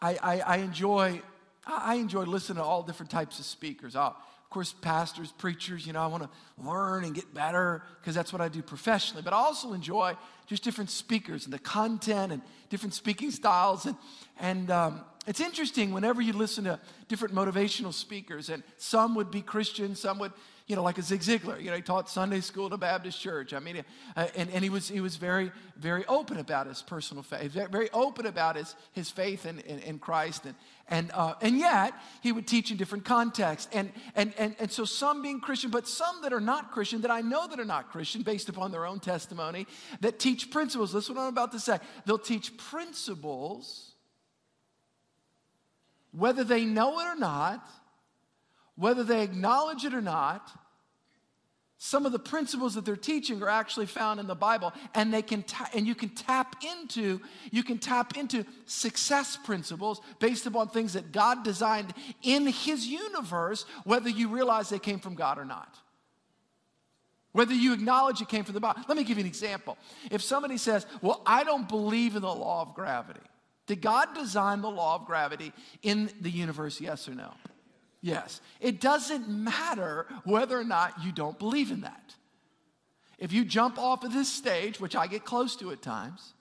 I, 0.00 0.18
I, 0.22 0.40
I 0.40 0.56
enjoy 0.58 1.22
I 1.66 1.96
enjoy 1.96 2.24
listening 2.24 2.56
to 2.56 2.64
all 2.64 2.82
different 2.82 3.10
types 3.10 3.38
of 3.38 3.44
speakers. 3.44 3.94
I'll, 3.94 4.16
of 4.50 4.50
course, 4.50 4.72
pastors, 4.72 5.30
preachers, 5.30 5.86
you 5.86 5.92
know, 5.92 6.00
I 6.00 6.06
want 6.06 6.24
to 6.24 6.30
learn 6.58 7.04
and 7.04 7.14
get 7.14 7.32
better 7.32 7.82
because 8.00 8.14
that's 8.14 8.32
what 8.32 8.40
I 8.40 8.48
do 8.48 8.62
professionally. 8.62 9.22
But 9.22 9.32
I 9.32 9.36
also 9.36 9.72
enjoy 9.74 10.16
just 10.46 10.64
different 10.64 10.90
speakers 10.90 11.44
and 11.44 11.52
the 11.52 11.58
content 11.58 12.32
and 12.32 12.42
different 12.68 12.94
speaking 12.94 13.30
styles. 13.30 13.86
And, 13.86 13.96
and 14.40 14.70
um, 14.70 15.04
it's 15.26 15.40
interesting 15.40 15.92
whenever 15.92 16.22
you 16.22 16.32
listen 16.32 16.64
to 16.64 16.80
different 17.08 17.34
motivational 17.34 17.92
speakers, 17.92 18.48
and 18.48 18.62
some 18.76 19.14
would 19.14 19.30
be 19.30 19.42
Christian, 19.42 19.94
some 19.94 20.18
would 20.18 20.32
you 20.70 20.76
know, 20.76 20.84
like 20.84 20.98
a 20.98 21.02
Zig 21.02 21.20
Ziglar. 21.20 21.60
You 21.60 21.70
know, 21.70 21.76
he 21.76 21.82
taught 21.82 22.08
Sunday 22.08 22.40
school 22.40 22.66
at 22.66 22.72
a 22.72 22.78
Baptist 22.78 23.20
church. 23.20 23.52
I 23.52 23.58
mean, 23.58 23.82
uh, 24.16 24.28
and, 24.36 24.48
and 24.50 24.62
he 24.62 24.70
was, 24.70 24.88
he 24.88 25.00
was 25.00 25.16
very, 25.16 25.50
very 25.76 26.06
open 26.06 26.38
about 26.38 26.68
his 26.68 26.80
personal 26.80 27.24
faith, 27.24 27.50
very 27.50 27.90
open 27.90 28.24
about 28.24 28.54
his, 28.54 28.76
his 28.92 29.10
faith 29.10 29.46
in, 29.46 29.58
in, 29.60 29.80
in 29.80 29.98
Christ. 29.98 30.46
And, 30.46 30.54
and, 30.86 31.10
uh, 31.12 31.34
and 31.40 31.58
yet, 31.58 31.92
he 32.20 32.30
would 32.30 32.46
teach 32.46 32.70
in 32.70 32.76
different 32.76 33.04
contexts. 33.04 33.68
And, 33.72 33.90
and, 34.14 34.32
and, 34.38 34.54
and 34.60 34.70
so 34.70 34.84
some 34.84 35.22
being 35.22 35.40
Christian, 35.40 35.70
but 35.70 35.88
some 35.88 36.22
that 36.22 36.32
are 36.32 36.40
not 36.40 36.70
Christian, 36.70 37.00
that 37.00 37.10
I 37.10 37.20
know 37.20 37.48
that 37.48 37.58
are 37.58 37.64
not 37.64 37.90
Christian 37.90 38.22
based 38.22 38.48
upon 38.48 38.70
their 38.70 38.86
own 38.86 39.00
testimony, 39.00 39.66
that 40.02 40.20
teach 40.20 40.52
principles. 40.52 40.94
Listen 40.94 41.16
what 41.16 41.22
I'm 41.22 41.28
about 41.30 41.50
to 41.50 41.58
say. 41.58 41.78
They'll 42.06 42.16
teach 42.16 42.56
principles, 42.56 43.89
whether 46.12 46.44
they 46.44 46.64
know 46.64 47.00
it 47.00 47.04
or 47.04 47.16
not, 47.16 47.68
whether 48.76 49.04
they 49.04 49.22
acknowledge 49.22 49.84
it 49.84 49.94
or 49.94 50.00
not, 50.00 50.50
some 51.82 52.04
of 52.04 52.12
the 52.12 52.18
principles 52.18 52.74
that 52.74 52.84
they're 52.84 52.94
teaching 52.94 53.42
are 53.42 53.48
actually 53.48 53.86
found 53.86 54.20
in 54.20 54.26
the 54.26 54.34
bible 54.34 54.70
and 54.94 55.12
they 55.12 55.22
can 55.22 55.42
ta- 55.42 55.70
and 55.72 55.86
you 55.86 55.94
can 55.94 56.10
tap 56.10 56.56
into 56.62 57.18
you 57.50 57.62
can 57.62 57.78
tap 57.78 58.18
into 58.18 58.44
success 58.66 59.38
principles 59.44 60.02
based 60.18 60.44
upon 60.44 60.68
things 60.68 60.92
that 60.92 61.10
god 61.10 61.42
designed 61.42 61.94
in 62.22 62.46
his 62.46 62.86
universe 62.86 63.64
whether 63.84 64.10
you 64.10 64.28
realize 64.28 64.68
they 64.68 64.78
came 64.78 64.98
from 64.98 65.14
god 65.14 65.38
or 65.38 65.44
not. 65.46 65.74
Whether 67.32 67.54
you 67.54 67.72
acknowledge 67.72 68.20
it 68.20 68.28
came 68.28 68.44
from 68.44 68.54
the 68.54 68.60
bible 68.60 68.82
let 68.86 68.98
me 68.98 69.02
give 69.02 69.16
you 69.16 69.22
an 69.22 69.28
example. 69.28 69.78
If 70.10 70.20
somebody 70.20 70.58
says 70.58 70.84
well 71.00 71.22
i 71.24 71.44
don't 71.44 71.66
believe 71.66 72.14
in 72.14 72.20
the 72.20 72.34
law 72.34 72.60
of 72.60 72.74
gravity 72.74 73.20
did 73.70 73.80
god 73.80 74.14
design 74.14 74.60
the 74.60 74.70
law 74.70 74.96
of 74.96 75.06
gravity 75.06 75.52
in 75.82 76.10
the 76.20 76.30
universe 76.30 76.80
yes 76.80 77.08
or 77.08 77.14
no 77.14 77.32
Yes. 78.02 78.40
It 78.60 78.80
doesn't 78.80 79.28
matter 79.28 80.06
whether 80.24 80.58
or 80.58 80.64
not 80.64 81.04
you 81.04 81.12
don't 81.12 81.38
believe 81.38 81.70
in 81.70 81.82
that. 81.82 82.14
If 83.18 83.32
you 83.32 83.44
jump 83.44 83.78
off 83.78 84.04
of 84.04 84.12
this 84.14 84.28
stage, 84.28 84.80
which 84.80 84.96
I 84.96 85.06
get 85.06 85.24
close 85.24 85.54
to 85.56 85.70
at 85.72 85.82
times, 85.82 86.32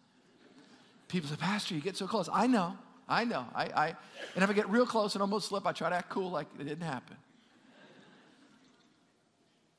people 1.09 1.29
say, 1.29 1.35
Pastor, 1.35 1.75
you 1.75 1.81
get 1.81 1.97
so 1.97 2.07
close. 2.07 2.29
I 2.31 2.47
know, 2.47 2.77
I 3.07 3.25
know. 3.25 3.45
I, 3.53 3.63
I, 3.65 3.87
and 4.35 4.43
if 4.43 4.49
I 4.49 4.53
get 4.53 4.69
real 4.69 4.85
close 4.85 5.15
and 5.15 5.21
almost 5.21 5.49
slip, 5.49 5.67
I 5.67 5.73
try 5.73 5.89
to 5.89 5.97
act 5.97 6.09
cool 6.09 6.31
like 6.31 6.47
it 6.57 6.63
didn't 6.63 6.87
happen. 6.87 7.17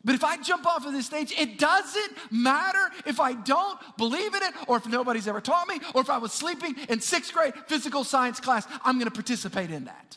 But 0.04 0.14
if 0.14 0.24
I 0.24 0.38
jump 0.38 0.66
off 0.66 0.86
of 0.86 0.92
this 0.92 1.06
stage, 1.06 1.32
it 1.36 1.58
doesn't 1.58 2.12
matter 2.30 2.78
if 3.06 3.20
I 3.20 3.34
don't 3.34 3.78
believe 3.98 4.34
in 4.34 4.42
it 4.42 4.54
or 4.66 4.78
if 4.78 4.86
nobody's 4.86 5.28
ever 5.28 5.40
taught 5.40 5.68
me 5.68 5.78
or 5.94 6.00
if 6.00 6.08
I 6.08 6.18
was 6.18 6.32
sleeping 6.32 6.74
in 6.88 7.00
sixth 7.00 7.32
grade 7.34 7.52
physical 7.66 8.02
science 8.04 8.40
class, 8.40 8.66
I'm 8.82 8.96
going 8.96 9.08
to 9.08 9.14
participate 9.14 9.70
in 9.70 9.84
that. 9.84 10.16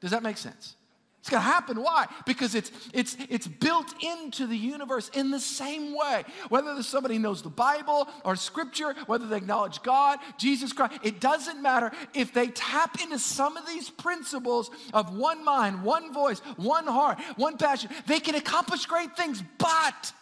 Does 0.00 0.12
that 0.12 0.22
make 0.22 0.36
sense? 0.36 0.76
It's 1.24 1.30
going 1.30 1.42
to 1.42 1.48
happen. 1.48 1.80
Why? 1.80 2.06
Because 2.26 2.54
it's, 2.54 2.70
it's, 2.92 3.16
it's 3.30 3.48
built 3.48 3.94
into 4.04 4.46
the 4.46 4.58
universe 4.58 5.08
in 5.14 5.30
the 5.30 5.40
same 5.40 5.96
way. 5.96 6.22
Whether 6.50 6.82
somebody 6.82 7.16
knows 7.16 7.40
the 7.40 7.48
Bible 7.48 8.10
or 8.26 8.36
Scripture, 8.36 8.94
whether 9.06 9.26
they 9.26 9.38
acknowledge 9.38 9.82
God, 9.82 10.18
Jesus 10.36 10.74
Christ, 10.74 10.98
it 11.02 11.20
doesn't 11.22 11.62
matter. 11.62 11.92
If 12.12 12.34
they 12.34 12.48
tap 12.48 13.00
into 13.00 13.18
some 13.18 13.56
of 13.56 13.66
these 13.66 13.88
principles 13.88 14.70
of 14.92 15.16
one 15.16 15.42
mind, 15.42 15.82
one 15.82 16.12
voice, 16.12 16.40
one 16.56 16.86
heart, 16.86 17.18
one 17.36 17.56
passion, 17.56 17.88
they 18.06 18.20
can 18.20 18.34
accomplish 18.34 18.84
great 18.84 19.16
things. 19.16 19.42
But 19.56 20.12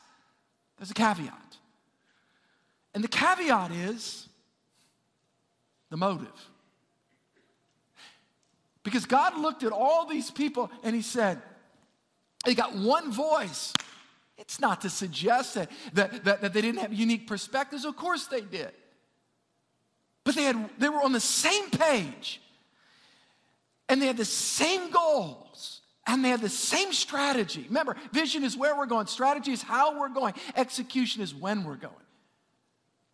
there's 0.78 0.92
a 0.92 0.94
caveat. 0.94 1.56
And 2.94 3.02
the 3.02 3.08
caveat 3.08 3.72
is 3.72 4.28
the 5.90 5.96
motive. 5.96 6.51
Because 8.82 9.06
God 9.06 9.38
looked 9.38 9.62
at 9.62 9.72
all 9.72 10.06
these 10.06 10.30
people 10.30 10.70
and 10.82 10.94
He 10.94 11.02
said, 11.02 11.40
they 12.44 12.54
got 12.54 12.74
one 12.74 13.12
voice. 13.12 13.72
It's 14.36 14.58
not 14.58 14.80
to 14.80 14.90
suggest 14.90 15.54
that, 15.54 15.70
that, 15.92 16.24
that, 16.24 16.40
that, 16.40 16.52
they 16.52 16.60
didn't 16.60 16.80
have 16.80 16.92
unique 16.92 17.28
perspectives. 17.28 17.84
Of 17.84 17.96
course 17.96 18.26
they 18.26 18.40
did. 18.40 18.72
But 20.24 20.34
they, 20.34 20.42
had, 20.42 20.70
they 20.78 20.88
were 20.88 21.02
on 21.02 21.12
the 21.12 21.20
same 21.20 21.70
page. 21.70 22.40
And 23.88 24.02
they 24.02 24.06
had 24.06 24.16
the 24.16 24.24
same 24.24 24.90
goals. 24.90 25.80
And 26.06 26.24
they 26.24 26.30
had 26.30 26.40
the 26.40 26.48
same 26.48 26.92
strategy. 26.92 27.64
Remember, 27.68 27.96
vision 28.12 28.42
is 28.42 28.56
where 28.56 28.76
we're 28.76 28.86
going, 28.86 29.06
strategy 29.06 29.52
is 29.52 29.62
how 29.62 30.00
we're 30.00 30.08
going, 30.08 30.34
execution 30.56 31.22
is 31.22 31.32
when 31.32 31.62
we're 31.62 31.76
going. 31.76 31.94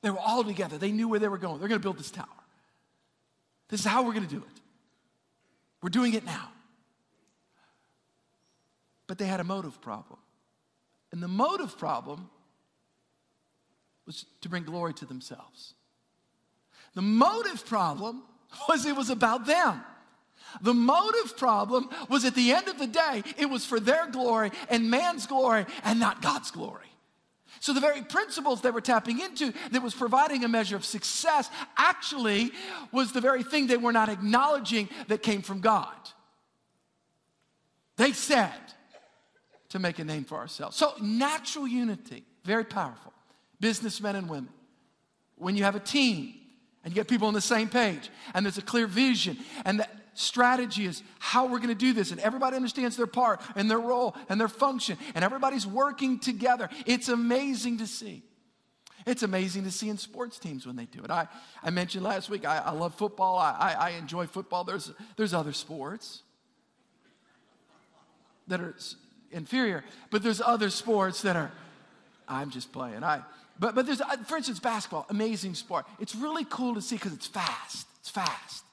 They 0.00 0.10
were 0.10 0.18
all 0.18 0.44
together. 0.44 0.78
They 0.78 0.92
knew 0.92 1.08
where 1.08 1.18
they 1.18 1.28
were 1.28 1.38
going. 1.38 1.58
They're 1.58 1.68
going 1.68 1.80
to 1.80 1.84
build 1.84 1.98
this 1.98 2.10
tower. 2.10 2.26
This 3.68 3.80
is 3.80 3.86
how 3.86 4.04
we're 4.04 4.14
going 4.14 4.26
to 4.26 4.34
do 4.34 4.42
it. 4.42 4.60
We're 5.82 5.90
doing 5.90 6.14
it 6.14 6.24
now. 6.24 6.50
But 9.06 9.18
they 9.18 9.26
had 9.26 9.40
a 9.40 9.44
motive 9.44 9.80
problem. 9.80 10.18
And 11.12 11.22
the 11.22 11.28
motive 11.28 11.78
problem 11.78 12.28
was 14.06 14.26
to 14.42 14.48
bring 14.48 14.64
glory 14.64 14.94
to 14.94 15.06
themselves. 15.06 15.74
The 16.94 17.02
motive 17.02 17.64
problem 17.64 18.22
was 18.68 18.86
it 18.86 18.96
was 18.96 19.10
about 19.10 19.46
them. 19.46 19.82
The 20.62 20.74
motive 20.74 21.36
problem 21.36 21.90
was 22.08 22.24
at 22.24 22.34
the 22.34 22.52
end 22.52 22.68
of 22.68 22.78
the 22.78 22.86
day, 22.86 23.22
it 23.36 23.46
was 23.46 23.66
for 23.66 23.78
their 23.78 24.10
glory 24.10 24.50
and 24.70 24.90
man's 24.90 25.26
glory 25.26 25.66
and 25.84 26.00
not 26.00 26.22
God's 26.22 26.50
glory. 26.50 26.87
So 27.60 27.72
the 27.72 27.80
very 27.80 28.02
principles 28.02 28.60
they 28.60 28.70
were 28.70 28.80
tapping 28.80 29.20
into 29.20 29.52
that 29.70 29.82
was 29.82 29.94
providing 29.94 30.44
a 30.44 30.48
measure 30.48 30.76
of 30.76 30.84
success 30.84 31.50
actually 31.76 32.52
was 32.92 33.12
the 33.12 33.20
very 33.20 33.42
thing 33.42 33.66
they 33.66 33.76
were 33.76 33.92
not 33.92 34.08
acknowledging 34.08 34.88
that 35.08 35.22
came 35.22 35.42
from 35.42 35.60
God. 35.60 35.94
They 37.96 38.12
said 38.12 38.52
to 39.70 39.78
make 39.78 39.98
a 39.98 40.04
name 40.04 40.24
for 40.24 40.38
ourselves. 40.38 40.76
So 40.76 40.92
natural 41.00 41.66
unity, 41.66 42.24
very 42.44 42.64
powerful. 42.64 43.12
Businessmen 43.60 44.16
and 44.16 44.28
women. 44.28 44.50
When 45.36 45.56
you 45.56 45.64
have 45.64 45.74
a 45.74 45.80
team 45.80 46.34
and 46.84 46.92
you 46.92 46.94
get 46.94 47.08
people 47.08 47.28
on 47.28 47.34
the 47.34 47.40
same 47.40 47.68
page 47.68 48.08
and 48.34 48.46
there's 48.46 48.58
a 48.58 48.62
clear 48.62 48.86
vision 48.86 49.36
and 49.64 49.80
the 49.80 49.88
strategy 50.18 50.84
is 50.84 51.02
how 51.20 51.46
we're 51.46 51.58
going 51.58 51.68
to 51.68 51.74
do 51.76 51.92
this 51.92 52.10
and 52.10 52.20
everybody 52.20 52.56
understands 52.56 52.96
their 52.96 53.06
part 53.06 53.40
and 53.54 53.70
their 53.70 53.78
role 53.78 54.16
and 54.28 54.40
their 54.40 54.48
function 54.48 54.98
and 55.14 55.24
everybody's 55.24 55.66
working 55.66 56.18
together. 56.18 56.68
It's 56.86 57.08
amazing 57.08 57.78
to 57.78 57.86
see. 57.86 58.24
It's 59.06 59.22
amazing 59.22 59.62
to 59.62 59.70
see 59.70 59.88
in 59.88 59.96
sports 59.96 60.38
teams 60.38 60.66
when 60.66 60.74
they 60.74 60.86
do 60.86 61.04
it. 61.04 61.10
I, 61.10 61.28
I 61.62 61.70
mentioned 61.70 62.02
last 62.04 62.28
week 62.28 62.44
i, 62.44 62.58
I 62.58 62.72
love 62.72 62.96
football. 62.96 63.38
I, 63.38 63.50
I, 63.58 63.72
I 63.72 63.90
enjoy 63.90 64.26
football. 64.26 64.64
There's, 64.64 64.90
there's 65.16 65.32
other 65.32 65.52
sports 65.52 66.22
that 68.48 68.60
are 68.60 68.74
inferior 69.30 69.84
but 70.10 70.22
there's 70.22 70.40
other 70.40 70.70
sports 70.70 71.20
that 71.20 71.36
are 71.36 71.52
i'm 72.26 72.50
just 72.50 72.72
playing. 72.72 73.04
I 73.04 73.22
but, 73.58 73.74
but 73.74 73.86
there's 73.86 74.00
uh, 74.00 74.16
for 74.26 74.36
instance 74.36 74.58
basketball 74.58 75.06
amazing 75.10 75.54
sport. 75.54 75.86
It's 76.00 76.16
really 76.16 76.44
cool 76.44 76.74
to 76.74 76.82
see 76.82 76.96
because 76.96 77.12
it's 77.12 77.26
fast. 77.26 77.86
It's 78.00 78.08
fast 78.08 78.64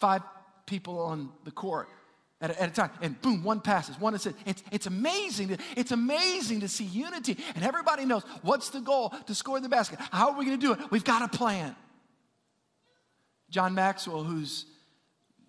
five 0.00 0.22
people 0.66 0.98
on 0.98 1.30
the 1.44 1.50
court 1.50 1.88
at 2.40 2.50
a, 2.50 2.62
at 2.62 2.70
a 2.70 2.72
time, 2.72 2.90
and 3.02 3.20
boom, 3.20 3.44
one 3.44 3.60
passes, 3.60 4.00
one 4.00 4.14
assists. 4.14 4.40
It's, 4.46 4.62
it's 4.72 4.86
amazing. 4.86 5.48
To, 5.48 5.58
it's 5.76 5.92
amazing 5.92 6.60
to 6.60 6.68
see 6.68 6.84
unity, 6.84 7.36
and 7.54 7.62
everybody 7.64 8.06
knows 8.06 8.22
what's 8.42 8.70
the 8.70 8.80
goal 8.80 9.14
to 9.26 9.34
score 9.34 9.60
the 9.60 9.68
basket. 9.68 9.98
How 10.10 10.30
are 10.30 10.38
we 10.38 10.46
going 10.46 10.58
to 10.58 10.66
do 10.66 10.72
it? 10.72 10.90
We've 10.90 11.04
got 11.04 11.22
a 11.22 11.36
plan. 11.36 11.76
John 13.50 13.74
Maxwell, 13.74 14.24
who's 14.24 14.64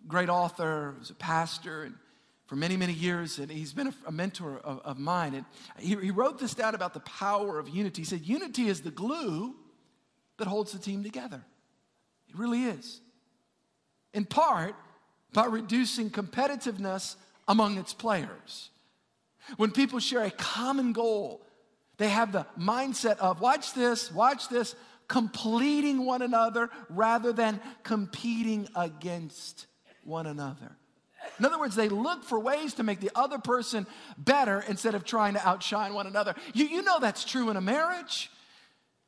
a 0.03 0.07
great 0.07 0.27
author, 0.27 0.95
who's 0.97 1.11
a 1.11 1.15
pastor, 1.15 1.83
and 1.83 1.95
for 2.47 2.57
many, 2.57 2.75
many 2.75 2.91
years, 2.91 3.39
and 3.39 3.49
he's 3.49 3.71
been 3.71 3.87
a, 3.87 3.93
a 4.07 4.11
mentor 4.11 4.59
of, 4.65 4.81
of, 4.83 4.99
mine. 4.99 5.35
And 5.35 5.45
he, 5.77 5.95
he 5.95 6.11
wrote 6.11 6.37
this 6.37 6.53
down 6.53 6.75
about 6.75 6.93
the 6.93 6.99
power 6.99 7.57
of 7.57 7.69
unity. 7.69 8.01
He 8.01 8.05
said, 8.05 8.27
Unity 8.27 8.67
is 8.67 8.81
the 8.81 8.91
glue 8.91 9.55
that 10.37 10.47
holds 10.47 10.73
the 10.73 10.79
team 10.79 11.01
together. 11.01 11.41
It 12.27 12.37
really 12.37 12.63
is 12.63 12.99
in 14.13 14.25
part 14.25 14.75
by 15.33 15.45
reducing 15.45 16.09
competitiveness 16.09 17.15
among 17.47 17.77
its 17.77 17.93
players. 17.93 18.69
When 19.57 19.71
people 19.71 19.99
share 19.99 20.23
a 20.23 20.31
common 20.31 20.93
goal, 20.93 21.41
they 21.97 22.09
have 22.09 22.31
the 22.31 22.45
mindset 22.59 23.17
of, 23.17 23.41
watch 23.41 23.73
this, 23.73 24.11
watch 24.11 24.49
this, 24.49 24.75
completing 25.07 26.05
one 26.05 26.21
another 26.21 26.69
rather 26.89 27.33
than 27.33 27.59
competing 27.83 28.67
against 28.75 29.67
one 30.03 30.25
another. 30.25 30.71
In 31.37 31.45
other 31.45 31.59
words, 31.59 31.75
they 31.75 31.89
look 31.89 32.23
for 32.23 32.39
ways 32.39 32.75
to 32.75 32.83
make 32.83 32.99
the 32.99 33.11
other 33.13 33.37
person 33.37 33.85
better 34.17 34.63
instead 34.67 34.95
of 34.95 35.03
trying 35.03 35.33
to 35.33 35.47
outshine 35.47 35.93
one 35.93 36.07
another. 36.07 36.35
You, 36.53 36.65
you 36.65 36.81
know 36.81 36.99
that's 36.99 37.23
true 37.23 37.49
in 37.49 37.57
a 37.57 37.61
marriage. 37.61 38.31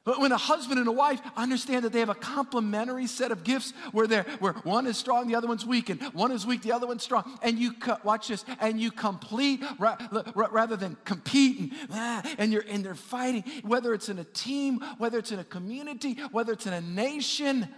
But 0.06 0.20
when 0.20 0.34
a 0.34 0.38
husband 0.38 0.80
and 0.80 0.88
a 0.90 0.92
wife 0.92 1.22
understand 1.38 1.86
that 1.86 1.94
they 1.94 2.02
have 2.02 2.10
a 2.10 2.16
complementary 2.16 3.08
set 3.08 3.32
of 3.32 3.46
gifts 3.46 3.72
where 3.94 4.06
they're, 4.06 4.26
where 4.40 4.52
one 4.64 4.86
is 4.86 4.98
strong, 4.98 5.28
the 5.28 5.36
other 5.36 5.48
one's 5.48 5.66
weak, 5.66 5.90
and 5.90 6.02
one 6.14 6.32
is 6.34 6.46
weak, 6.46 6.62
the 6.62 6.74
other 6.74 6.88
one's 6.88 7.04
strong, 7.04 7.40
and 7.42 7.58
you 7.58 7.74
watch 8.04 8.28
this, 8.28 8.44
and 8.60 8.82
you 8.82 8.92
complete 8.92 9.64
rather 9.80 10.76
than 10.76 10.98
compete, 11.06 11.58
and, 11.60 11.72
ah, 11.92 12.22
and 12.38 12.52
you're 12.52 12.66
and 12.70 12.84
they're 12.84 12.96
fighting, 12.96 13.46
whether 13.64 13.94
it's 13.94 14.10
in 14.10 14.20
a 14.20 14.26
team, 14.26 14.82
whether 14.98 15.18
it's 15.18 15.32
in 15.32 15.40
a 15.40 15.44
community, 15.46 16.16
whether 16.32 16.52
it's 16.52 16.68
in 16.68 16.74
a 16.74 16.82
nation. 16.82 17.70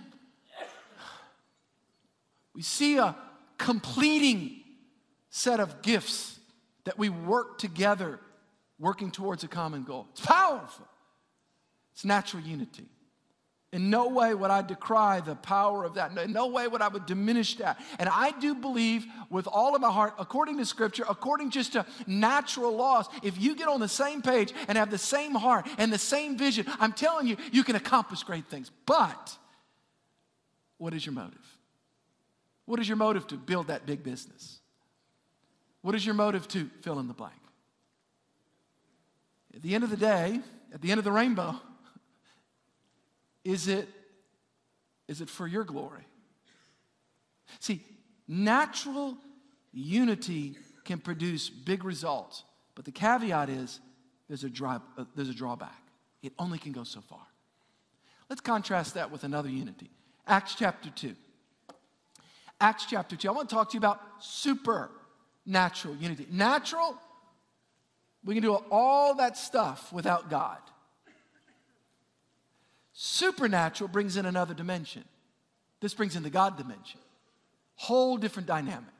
We 2.56 2.64
see 2.64 2.98
a 2.98 3.16
completing 3.60 4.64
set 5.30 5.60
of 5.60 5.84
gifts 5.84 6.40
that 6.86 6.98
we 6.98 7.10
work 7.10 7.60
together, 7.60 8.20
working 8.80 9.12
towards 9.12 9.44
a 9.44 9.48
common 9.48 9.84
goal. 9.84 10.08
It's 10.12 10.26
powerful. 10.26 10.88
It's 11.96 12.04
natural 12.04 12.44
unity. 12.44 12.90
In 13.72 13.90
no 13.90 14.10
way 14.10 14.34
would 14.34 14.52
I 14.52 14.62
decry 14.62 15.22
the 15.22 15.36
power 15.36 15.86
of 15.86 15.96
that. 15.96 16.18
In 16.18 16.34
no 16.34 16.48
way 16.48 16.68
would 16.68 16.82
I 16.82 16.90
would 16.90 17.06
diminish 17.06 17.56
that. 17.56 17.80
And 18.00 18.10
I 18.10 18.32
do 18.40 18.54
believe 18.54 19.06
with 19.30 19.48
all 19.48 19.76
of 19.76 19.82
my 19.82 19.92
heart, 19.92 20.14
according 20.20 20.58
to 20.58 20.66
scripture, 20.66 21.06
according 21.10 21.52
just 21.52 21.74
to 21.74 21.86
natural 22.06 22.76
laws, 22.76 23.08
if 23.24 23.42
you 23.42 23.56
get 23.56 23.70
on 23.70 23.80
the 23.80 23.88
same 23.88 24.22
page 24.22 24.54
and 24.68 24.78
have 24.78 24.92
the 24.92 24.98
same 24.98 25.34
heart 25.36 25.68
and 25.78 25.92
the 25.92 25.98
same 25.98 26.38
vision, 26.38 26.66
I'm 26.80 26.92
telling 26.92 27.28
you, 27.28 27.38
you 27.52 27.64
can 27.64 27.76
accomplish 27.76 28.24
great 28.24 28.48
things. 28.48 28.72
But 28.86 29.38
what 30.78 30.94
is 30.94 31.06
your 31.06 31.14
motive? 31.14 31.58
What 32.66 32.80
is 32.80 32.90
your 32.90 32.98
motive 32.98 33.28
to 33.28 33.36
build 33.36 33.68
that 33.68 33.86
big 33.86 34.04
business? 34.04 34.60
What 35.82 35.96
is 35.96 36.06
your 36.06 36.16
motive 36.16 36.48
to 36.50 36.70
fill 36.82 37.00
in 37.00 37.08
the 37.08 37.14
blank? 37.14 37.34
At 39.54 39.62
the 39.62 39.76
end 39.76 39.86
of 39.86 39.90
the 39.90 39.98
day, 39.98 40.42
at 40.74 40.82
the 40.82 40.92
end 40.92 40.98
of 41.00 41.06
the 41.06 41.12
rainbow, 41.12 41.56
is 43.46 43.68
it, 43.68 43.88
is 45.08 45.22
it 45.22 45.30
for 45.30 45.48
your 45.48 45.64
glory? 45.64 46.06
See, 47.60 47.82
natural 48.28 49.16
unity 49.72 50.56
can 50.84 51.00
produce 51.00 51.50
big 51.50 51.86
results, 51.86 52.44
but 52.74 52.84
the 52.84 52.92
caveat 52.92 53.50
is 53.50 53.80
there's 54.28 54.44
a, 54.44 54.50
dry, 54.50 54.80
uh, 54.98 55.06
there's 55.16 55.30
a 55.30 55.34
drawback. 55.34 55.82
It 56.24 56.34
only 56.40 56.58
can 56.58 56.72
go 56.72 56.84
so 56.84 57.02
far. 57.02 57.26
Let's 58.30 58.42
contrast 58.42 58.96
that 58.96 59.12
with 59.12 59.24
another 59.24 59.50
unity. 59.50 59.92
Acts 60.26 60.56
chapter 60.56 60.90
2. 60.90 61.16
Acts 62.60 62.86
chapter 62.90 63.16
2. 63.16 63.30
I 63.30 63.32
want 63.32 63.50
to 63.50 63.56
talk 63.56 63.70
to 63.70 63.74
you 63.76 63.80
about 63.80 64.02
supernatural 64.20 65.96
unity. 66.00 66.26
Natural, 66.32 66.98
we 68.24 68.34
can 68.34 68.42
do 68.42 68.56
all 68.72 69.14
that 69.16 69.38
stuff 69.38 69.94
without 69.94 70.32
God. 70.32 70.58
Supernatural 72.98 73.90
brings 73.90 74.16
in 74.16 74.26
another 74.26 74.54
dimension. 74.54 75.04
This 75.82 75.94
brings 75.94 76.16
in 76.16 76.24
the 76.24 76.30
God 76.30 76.58
dimension. 76.58 77.02
Whole 77.76 78.16
different 78.16 78.48
dynamic. 78.48 78.94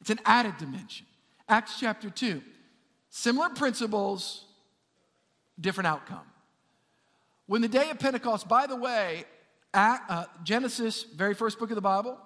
It's 0.00 0.10
an 0.10 0.20
added 0.24 0.56
dimension. 0.56 1.04
Acts 1.48 1.80
chapter 1.80 2.08
2. 2.08 2.40
Similar 3.10 3.48
principles, 3.50 4.44
different 5.60 5.88
outcome. 5.88 6.22
When 7.46 7.60
the 7.60 7.68
day 7.68 7.90
of 7.90 7.98
Pentecost, 7.98 8.48
by 8.48 8.68
the 8.68 8.76
way, 8.76 9.24
uh, 9.74 10.24
Genesis, 10.44 11.02
very 11.02 11.34
first 11.34 11.58
book 11.58 11.70
of 11.70 11.74
the 11.74 11.80
Bible. 11.80 12.16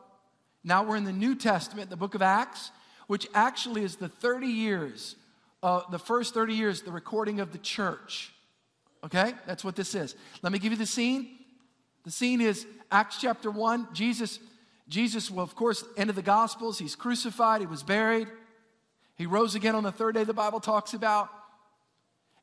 Now 0.63 0.85
we're 0.85 0.97
in 0.97 1.05
the 1.05 1.13
New 1.13 1.35
Testament, 1.35 1.89
the 1.89 1.97
book 1.97 2.15
of 2.15 2.21
Acts, 2.21 2.71
which 3.07 3.27
actually 3.33 3.83
is 3.83 3.97
the 3.97 4.09
30 4.09 4.47
years, 4.47 5.17
uh, 5.63 5.81
the 5.91 5.99
first 5.99 6.35
30 6.35 6.53
years, 6.53 6.83
the 6.83 6.93
recording 6.93 7.41
of 7.41 7.53
the 7.53 7.59
church. 7.59 8.33
Okay? 9.05 9.35
That's 9.47 9.65
what 9.65 9.77
this 9.77 9.95
is. 9.95 10.15
Let 10.43 10.53
me 10.53 10.59
give 10.59 10.73
you 10.73 10.79
the 10.79 10.87
scene. 10.87 11.39
The 12.05 12.11
scene 12.11 12.41
is 12.41 12.67
Acts 12.91 13.19
chapter 13.21 13.51
1. 13.51 13.89
Jesus, 13.93 14.39
Jesus, 14.89 15.31
well, 15.31 15.45
of 15.45 15.55
course, 15.55 15.85
end 15.97 16.11
of 16.11 16.17
the 16.17 16.23
Gospels. 16.23 16.79
He's 16.79 16.97
crucified, 16.97 17.61
he 17.61 17.67
was 17.67 17.83
buried. 17.83 18.29
He 19.17 19.27
rose 19.27 19.55
again 19.55 19.75
on 19.75 19.83
the 19.83 19.93
third 19.93 20.15
day, 20.15 20.25
the 20.25 20.33
Bible 20.33 20.61
talks 20.61 20.95
about. 20.95 21.29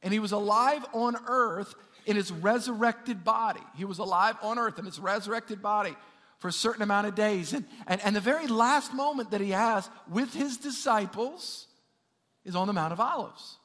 And 0.03 0.13
he 0.13 0.19
was 0.19 0.31
alive 0.31 0.86
on 0.93 1.15
earth 1.27 1.73
in 2.05 2.15
his 2.15 2.31
resurrected 2.31 3.23
body. 3.23 3.62
He 3.75 3.84
was 3.84 3.97
alive 3.97 4.36
on 4.43 4.60
earth 4.60 4.77
in 4.77 4.86
his 4.86 4.99
resurrected 4.99 5.62
body 5.62 5.95
for 6.38 6.47
a 6.47 6.51
certain 6.51 6.84
amount 6.84 7.08
of 7.08 7.15
days. 7.15 7.53
And, 7.53 7.65
and, 7.88 7.99
and 8.03 8.15
the 8.15 8.21
very 8.21 8.47
last 8.47 8.93
moment 8.93 9.31
that 9.31 9.41
he 9.41 9.49
has 9.51 9.89
with 10.10 10.34
his 10.34 10.58
disciples 10.58 11.67
is 12.45 12.55
on 12.55 12.67
the 12.67 12.73
Mount 12.73 12.93
of 12.93 12.99
Olives. 12.99 13.58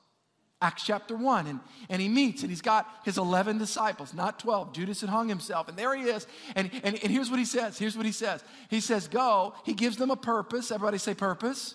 Acts 0.62 0.84
chapter 0.84 1.16
1. 1.16 1.46
And, 1.48 1.60
and 1.90 2.00
he 2.00 2.08
meets 2.08 2.42
and 2.42 2.50
he's 2.50 2.62
got 2.62 2.88
his 3.04 3.18
11 3.18 3.58
disciples, 3.58 4.14
not 4.14 4.38
12. 4.38 4.72
Judas 4.72 5.00
had 5.00 5.10
hung 5.10 5.28
himself. 5.28 5.68
And 5.68 5.76
there 5.76 5.94
he 5.94 6.04
is. 6.04 6.26
And, 6.54 6.70
and, 6.84 6.94
and 7.02 7.12
here's 7.12 7.28
what 7.28 7.38
he 7.38 7.44
says. 7.44 7.78
Here's 7.78 7.96
what 7.96 8.06
he 8.06 8.12
says. 8.12 8.42
He 8.70 8.80
says, 8.80 9.08
Go. 9.08 9.54
He 9.64 9.74
gives 9.74 9.96
them 9.96 10.10
a 10.10 10.16
purpose. 10.16 10.70
Everybody 10.70 10.98
say 10.98 11.14
purpose. 11.14 11.74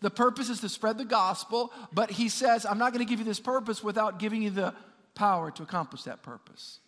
The 0.00 0.10
purpose 0.10 0.48
is 0.48 0.60
to 0.60 0.68
spread 0.68 0.96
the 0.96 1.04
gospel. 1.04 1.72
But 1.92 2.10
he 2.12 2.28
says, 2.28 2.64
I'm 2.64 2.78
not 2.78 2.92
going 2.92 3.04
to 3.04 3.10
give 3.10 3.18
you 3.18 3.24
this 3.24 3.40
purpose 3.40 3.82
without 3.82 4.18
giving 4.18 4.40
you 4.40 4.50
the 4.50 4.72
power 5.14 5.50
to 5.50 5.62
accomplish 5.64 6.04
that 6.04 6.22
purpose. 6.22 6.78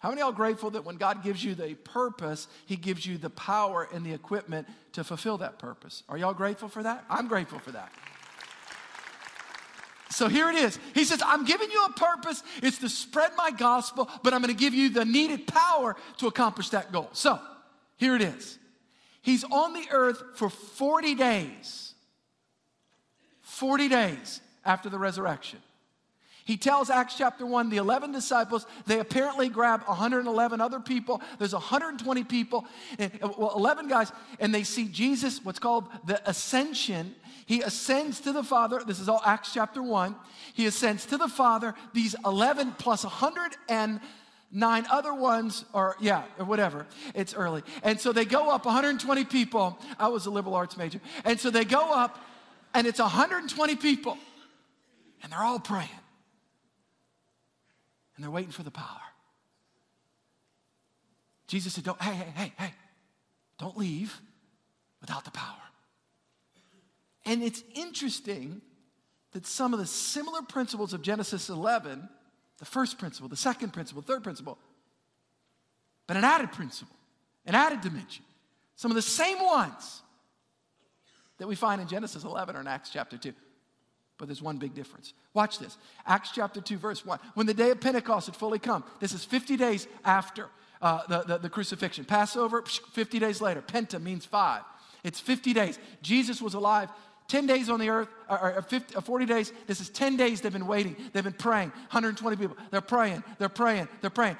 How 0.00 0.08
many 0.08 0.22
are 0.22 0.32
grateful 0.32 0.70
that 0.70 0.84
when 0.84 0.96
God 0.96 1.22
gives 1.22 1.44
you 1.44 1.54
the 1.54 1.74
purpose, 1.74 2.48
He 2.66 2.76
gives 2.76 3.04
you 3.04 3.18
the 3.18 3.28
power 3.30 3.86
and 3.92 4.04
the 4.04 4.12
equipment 4.12 4.66
to 4.92 5.04
fulfill 5.04 5.38
that 5.38 5.58
purpose? 5.58 6.02
Are 6.08 6.16
y'all 6.16 6.32
grateful 6.32 6.68
for 6.68 6.82
that? 6.82 7.04
I'm 7.10 7.28
grateful 7.28 7.58
for 7.58 7.72
that. 7.72 7.92
So 10.10 10.28
here 10.28 10.50
it 10.50 10.56
is. 10.56 10.78
He 10.94 11.04
says, 11.04 11.22
I'm 11.24 11.44
giving 11.44 11.70
you 11.70 11.84
a 11.84 11.92
purpose. 11.92 12.42
It's 12.62 12.78
to 12.78 12.88
spread 12.88 13.30
my 13.36 13.50
gospel, 13.50 14.08
but 14.22 14.34
I'm 14.34 14.42
going 14.42 14.54
to 14.54 14.58
give 14.58 14.74
you 14.74 14.90
the 14.90 15.04
needed 15.04 15.46
power 15.46 15.96
to 16.18 16.26
accomplish 16.26 16.70
that 16.70 16.90
goal. 16.92 17.08
So 17.12 17.38
here 17.96 18.16
it 18.16 18.22
is. 18.22 18.58
He's 19.22 19.44
on 19.44 19.72
the 19.72 19.86
earth 19.90 20.22
for 20.34 20.50
40 20.50 21.14
days. 21.14 21.94
40 23.42 23.88
days 23.88 24.40
after 24.64 24.88
the 24.88 24.98
resurrection. 24.98 25.60
He 26.44 26.56
tells 26.56 26.90
Acts 26.90 27.14
chapter 27.16 27.46
1, 27.46 27.70
the 27.70 27.76
11 27.76 28.10
disciples, 28.10 28.66
they 28.86 28.98
apparently 28.98 29.48
grab 29.48 29.82
111 29.84 30.60
other 30.60 30.80
people. 30.80 31.22
There's 31.38 31.52
120 31.52 32.24
people, 32.24 32.64
well, 33.38 33.52
11 33.54 33.86
guys, 33.86 34.10
and 34.40 34.52
they 34.52 34.64
see 34.64 34.88
Jesus, 34.88 35.44
what's 35.44 35.60
called 35.60 35.86
the 36.06 36.20
ascension. 36.28 37.14
He 37.50 37.62
ascends 37.62 38.20
to 38.20 38.32
the 38.32 38.44
Father. 38.44 38.80
This 38.86 39.00
is 39.00 39.08
all 39.08 39.20
Acts 39.24 39.52
chapter 39.52 39.82
1. 39.82 40.14
He 40.54 40.66
ascends 40.66 41.04
to 41.06 41.16
the 41.16 41.26
Father. 41.26 41.74
These 41.92 42.14
11 42.24 42.76
plus 42.78 43.02
109 43.02 44.86
other 44.88 45.12
ones, 45.12 45.64
or 45.72 45.96
yeah, 45.98 46.22
or 46.38 46.44
whatever. 46.44 46.86
It's 47.12 47.34
early. 47.34 47.64
And 47.82 47.98
so 47.98 48.12
they 48.12 48.24
go 48.24 48.50
up, 48.50 48.66
120 48.66 49.24
people. 49.24 49.76
I 49.98 50.06
was 50.06 50.26
a 50.26 50.30
liberal 50.30 50.54
arts 50.54 50.76
major. 50.76 51.00
And 51.24 51.40
so 51.40 51.50
they 51.50 51.64
go 51.64 51.92
up, 51.92 52.24
and 52.72 52.86
it's 52.86 53.00
120 53.00 53.74
people, 53.74 54.16
and 55.24 55.32
they're 55.32 55.42
all 55.42 55.58
praying 55.58 55.88
and 58.14 58.22
they're 58.22 58.30
waiting 58.30 58.52
for 58.52 58.62
the 58.62 58.70
power. 58.70 58.86
Jesus 61.48 61.72
said, 61.72 61.82
Don't, 61.82 62.00
hey, 62.00 62.12
hey, 62.12 62.32
hey, 62.36 62.52
hey, 62.56 62.74
don't 63.58 63.76
leave 63.76 64.20
without 65.00 65.24
the 65.24 65.32
power. 65.32 65.56
And 67.30 67.44
it's 67.44 67.62
interesting 67.76 68.60
that 69.30 69.46
some 69.46 69.72
of 69.72 69.78
the 69.78 69.86
similar 69.86 70.42
principles 70.42 70.92
of 70.92 71.00
Genesis 71.00 71.48
11, 71.48 72.08
the 72.58 72.64
first 72.64 72.98
principle, 72.98 73.28
the 73.28 73.36
second 73.36 73.72
principle, 73.72 74.02
third 74.02 74.24
principle, 74.24 74.58
but 76.08 76.16
an 76.16 76.24
added 76.24 76.50
principle, 76.50 76.96
an 77.46 77.54
added 77.54 77.82
dimension, 77.82 78.24
some 78.74 78.90
of 78.90 78.96
the 78.96 79.02
same 79.02 79.38
ones 79.38 80.02
that 81.38 81.46
we 81.46 81.54
find 81.54 81.80
in 81.80 81.86
Genesis 81.86 82.24
11 82.24 82.56
or 82.56 82.62
in 82.62 82.66
Acts 82.66 82.90
chapter 82.90 83.16
2. 83.16 83.32
But 84.18 84.26
there's 84.26 84.42
one 84.42 84.56
big 84.56 84.74
difference. 84.74 85.14
Watch 85.32 85.60
this. 85.60 85.78
Acts 86.04 86.32
chapter 86.34 86.60
2, 86.60 86.78
verse 86.78 87.06
1. 87.06 87.20
When 87.34 87.46
the 87.46 87.54
day 87.54 87.70
of 87.70 87.80
Pentecost 87.80 88.26
had 88.26 88.34
fully 88.34 88.58
come, 88.58 88.82
this 88.98 89.12
is 89.12 89.24
50 89.24 89.56
days 89.56 89.86
after 90.04 90.48
uh, 90.82 91.02
the, 91.08 91.22
the, 91.22 91.38
the 91.38 91.48
crucifixion. 91.48 92.04
Passover, 92.04 92.64
50 92.64 93.20
days 93.20 93.40
later. 93.40 93.62
Penta 93.62 94.02
means 94.02 94.24
five. 94.24 94.62
It's 95.04 95.20
50 95.20 95.54
days. 95.54 95.78
Jesus 96.02 96.42
was 96.42 96.54
alive 96.54 96.90
10 97.30 97.46
days 97.46 97.70
on 97.70 97.78
the 97.78 97.88
earth, 97.88 98.08
or, 98.28 98.54
or 98.56 98.62
50, 98.62 98.96
or 98.96 99.00
40 99.00 99.24
days. 99.24 99.52
This 99.68 99.80
is 99.80 99.88
10 99.88 100.16
days 100.16 100.40
they've 100.40 100.52
been 100.52 100.66
waiting. 100.66 100.96
They've 101.12 101.24
been 101.24 101.32
praying. 101.32 101.68
120 101.68 102.36
people. 102.36 102.56
They're 102.72 102.80
praying. 102.80 103.22
They're 103.38 103.48
praying. 103.48 103.88
They're 104.00 104.10
praying. 104.10 104.36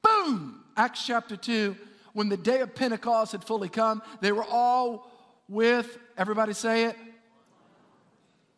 Boom! 0.00 0.62
Acts 0.76 1.04
chapter 1.04 1.36
2. 1.36 1.76
When 2.12 2.28
the 2.28 2.36
day 2.36 2.60
of 2.60 2.74
Pentecost 2.74 3.32
had 3.32 3.42
fully 3.42 3.68
come, 3.68 4.00
they 4.20 4.30
were 4.30 4.44
all 4.44 5.10
with, 5.48 5.98
everybody 6.16 6.52
say 6.52 6.84
it, 6.84 6.96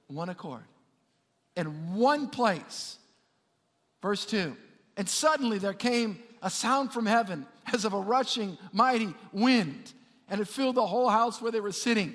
one 0.07 0.29
accord, 0.29 0.65
in 1.57 1.95
one 1.95 2.29
place. 2.29 2.99
Verse 4.03 4.27
2 4.27 4.55
And 4.99 5.09
suddenly 5.09 5.59
there 5.59 5.73
came 5.73 6.19
a 6.43 6.51
sound 6.51 6.93
from 6.93 7.07
heaven 7.07 7.47
as 7.73 7.87
of 7.87 7.95
a 7.95 8.01
rushing 8.01 8.59
mighty 8.71 9.15
wind, 9.33 9.95
and 10.29 10.43
it 10.43 10.49
filled 10.49 10.75
the 10.75 10.87
whole 10.87 11.09
house 11.09 11.41
where 11.41 11.53
they 11.53 11.61
were 11.61 11.73
sitting. 11.73 12.15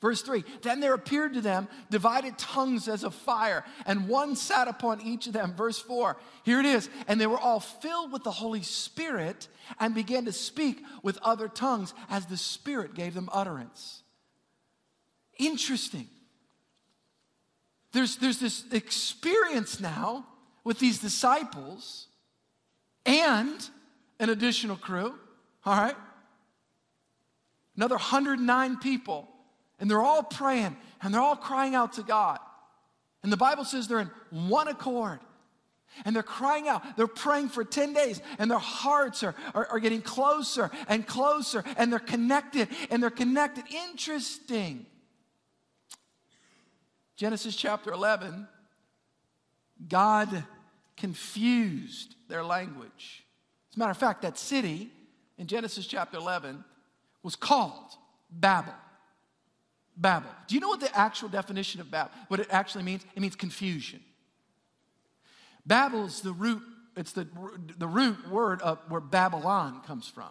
Verse 0.00 0.22
3 0.22 0.44
Then 0.62 0.80
there 0.80 0.94
appeared 0.94 1.34
to 1.34 1.40
them 1.40 1.68
divided 1.90 2.38
tongues 2.38 2.88
as 2.88 3.04
of 3.04 3.14
fire, 3.14 3.64
and 3.86 4.08
one 4.08 4.36
sat 4.36 4.68
upon 4.68 5.00
each 5.00 5.26
of 5.26 5.32
them. 5.32 5.54
Verse 5.54 5.78
4 5.78 6.16
Here 6.44 6.60
it 6.60 6.66
is. 6.66 6.88
And 7.08 7.20
they 7.20 7.26
were 7.26 7.38
all 7.38 7.60
filled 7.60 8.12
with 8.12 8.24
the 8.24 8.30
Holy 8.30 8.62
Spirit 8.62 9.48
and 9.80 9.94
began 9.94 10.24
to 10.26 10.32
speak 10.32 10.82
with 11.02 11.18
other 11.22 11.48
tongues 11.48 11.94
as 12.10 12.26
the 12.26 12.36
Spirit 12.36 12.94
gave 12.94 13.14
them 13.14 13.28
utterance. 13.32 14.02
Interesting. 15.38 16.08
There's, 17.92 18.16
there's 18.16 18.38
this 18.38 18.64
experience 18.72 19.80
now 19.80 20.26
with 20.64 20.78
these 20.78 20.98
disciples 20.98 22.08
and 23.06 23.68
an 24.18 24.30
additional 24.30 24.76
crew, 24.76 25.14
all 25.64 25.76
right? 25.76 25.96
Another 27.76 27.94
109 27.94 28.76
people 28.78 29.28
and 29.78 29.90
they're 29.90 30.02
all 30.02 30.22
praying 30.22 30.76
and 31.02 31.12
they're 31.12 31.20
all 31.20 31.36
crying 31.36 31.74
out 31.74 31.94
to 31.94 32.02
God. 32.02 32.38
And 33.22 33.32
the 33.32 33.36
Bible 33.36 33.64
says 33.64 33.88
they're 33.88 34.00
in 34.00 34.10
one 34.30 34.68
accord. 34.68 35.20
And 36.04 36.14
they're 36.14 36.22
crying 36.22 36.68
out. 36.68 36.96
They're 36.96 37.06
praying 37.06 37.48
for 37.48 37.64
10 37.64 37.94
days, 37.94 38.20
and 38.38 38.50
their 38.50 38.58
hearts 38.58 39.22
are, 39.22 39.34
are, 39.54 39.66
are, 39.66 39.80
getting 39.80 40.02
closer 40.02 40.70
and 40.88 41.06
closer, 41.06 41.64
and 41.78 41.90
they're 41.90 41.98
connected, 41.98 42.68
and 42.90 43.02
they're 43.02 43.08
connected. 43.08 43.64
Interesting. 43.72 44.84
Genesis 47.16 47.56
chapter 47.56 47.92
11, 47.92 48.46
God 49.88 50.44
confused 50.98 52.14
their 52.28 52.44
language. 52.44 53.24
As 53.70 53.76
a 53.76 53.78
matter 53.78 53.90
of 53.90 53.96
fact, 53.96 54.22
that 54.22 54.36
city 54.36 54.90
in 55.38 55.46
Genesis 55.46 55.86
chapter 55.86 56.18
11 56.18 56.62
was 57.22 57.36
called 57.36 57.96
Babel. 58.30 58.74
Babel. 59.96 60.30
Do 60.46 60.54
you 60.54 60.60
know 60.60 60.68
what 60.68 60.80
the 60.80 60.94
actual 60.96 61.28
definition 61.28 61.80
of 61.80 61.90
Babel, 61.90 62.12
what 62.28 62.40
it 62.40 62.48
actually 62.50 62.84
means? 62.84 63.04
It 63.14 63.20
means 63.20 63.34
confusion. 63.34 64.00
Babel 65.64 66.04
is 66.04 66.20
the 66.20 66.32
root, 66.32 66.62
it's 66.96 67.12
the, 67.12 67.26
the 67.78 67.88
root 67.88 68.30
word 68.30 68.62
of 68.62 68.78
where 68.88 69.00
Babylon 69.00 69.80
comes 69.86 70.08
from. 70.08 70.28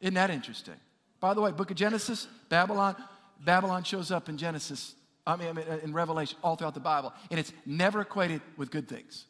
Isn't 0.00 0.14
that 0.14 0.30
interesting? 0.30 0.76
By 1.18 1.34
the 1.34 1.40
way, 1.40 1.50
book 1.50 1.70
of 1.70 1.76
Genesis, 1.76 2.26
Babylon, 2.48 2.96
Babylon 3.44 3.84
shows 3.84 4.10
up 4.10 4.28
in 4.28 4.38
Genesis, 4.38 4.94
I 5.26 5.36
mean, 5.36 5.48
I 5.48 5.52
mean 5.52 5.66
in 5.82 5.92
Revelation, 5.92 6.38
all 6.42 6.56
throughout 6.56 6.74
the 6.74 6.80
Bible, 6.80 7.12
and 7.30 7.38
it's 7.38 7.52
never 7.66 8.00
equated 8.00 8.40
with 8.56 8.70
good 8.70 8.88
things. 8.88 9.26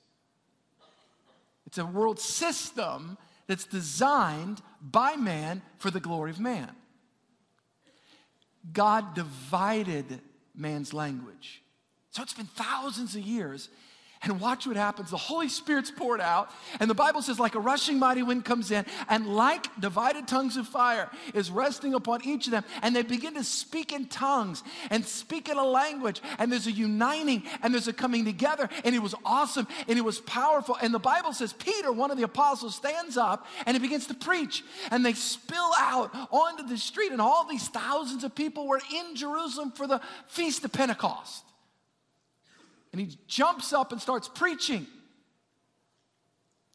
It's 1.66 1.78
a 1.78 1.86
world 1.86 2.20
system 2.20 3.18
that's 3.46 3.64
designed 3.64 4.62
by 4.80 5.16
man 5.16 5.62
for 5.78 5.90
the 5.90 6.00
glory 6.00 6.30
of 6.30 6.38
man. 6.38 6.70
God 8.72 9.14
divided 9.14 10.20
man's 10.54 10.92
language. 10.92 11.62
So 12.10 12.22
it's 12.22 12.34
been 12.34 12.46
thousands 12.46 13.14
of 13.14 13.22
years. 13.22 13.68
And 14.22 14.38
watch 14.38 14.66
what 14.66 14.76
happens. 14.76 15.10
The 15.10 15.16
Holy 15.16 15.48
Spirit's 15.48 15.90
poured 15.90 16.20
out, 16.20 16.50
and 16.78 16.90
the 16.90 16.94
Bible 16.94 17.22
says, 17.22 17.40
like 17.40 17.54
a 17.54 17.60
rushing 17.60 17.98
mighty 17.98 18.22
wind 18.22 18.44
comes 18.44 18.70
in, 18.70 18.84
and 19.08 19.34
like 19.34 19.68
divided 19.80 20.28
tongues 20.28 20.58
of 20.58 20.68
fire 20.68 21.10
is 21.32 21.50
resting 21.50 21.94
upon 21.94 22.22
each 22.26 22.46
of 22.46 22.50
them, 22.50 22.64
and 22.82 22.94
they 22.94 23.00
begin 23.02 23.32
to 23.34 23.42
speak 23.42 23.94
in 23.94 24.04
tongues 24.08 24.62
and 24.90 25.06
speak 25.06 25.48
in 25.48 25.56
a 25.56 25.64
language, 25.64 26.20
and 26.38 26.52
there's 26.52 26.66
a 26.66 26.72
uniting 26.72 27.44
and 27.62 27.72
there's 27.72 27.88
a 27.88 27.94
coming 27.94 28.26
together, 28.26 28.68
and 28.84 28.94
it 28.94 28.98
was 28.98 29.14
awesome 29.24 29.66
and 29.88 29.98
it 29.98 30.02
was 30.02 30.20
powerful. 30.20 30.76
And 30.82 30.92
the 30.92 30.98
Bible 30.98 31.32
says, 31.32 31.54
Peter, 31.54 31.90
one 31.90 32.10
of 32.10 32.18
the 32.18 32.24
apostles, 32.24 32.74
stands 32.74 33.16
up 33.16 33.46
and 33.64 33.74
he 33.74 33.80
begins 33.80 34.06
to 34.08 34.14
preach, 34.14 34.62
and 34.90 35.04
they 35.04 35.14
spill 35.14 35.72
out 35.78 36.14
onto 36.30 36.66
the 36.66 36.76
street, 36.76 37.12
and 37.12 37.22
all 37.22 37.46
these 37.48 37.68
thousands 37.68 38.22
of 38.22 38.34
people 38.34 38.68
were 38.68 38.82
in 38.94 39.16
Jerusalem 39.16 39.70
for 39.70 39.86
the 39.86 40.02
Feast 40.26 40.62
of 40.62 40.72
Pentecost. 40.72 41.44
And 42.92 43.00
he 43.00 43.16
jumps 43.26 43.72
up 43.72 43.92
and 43.92 44.00
starts 44.00 44.28
preaching. 44.28 44.86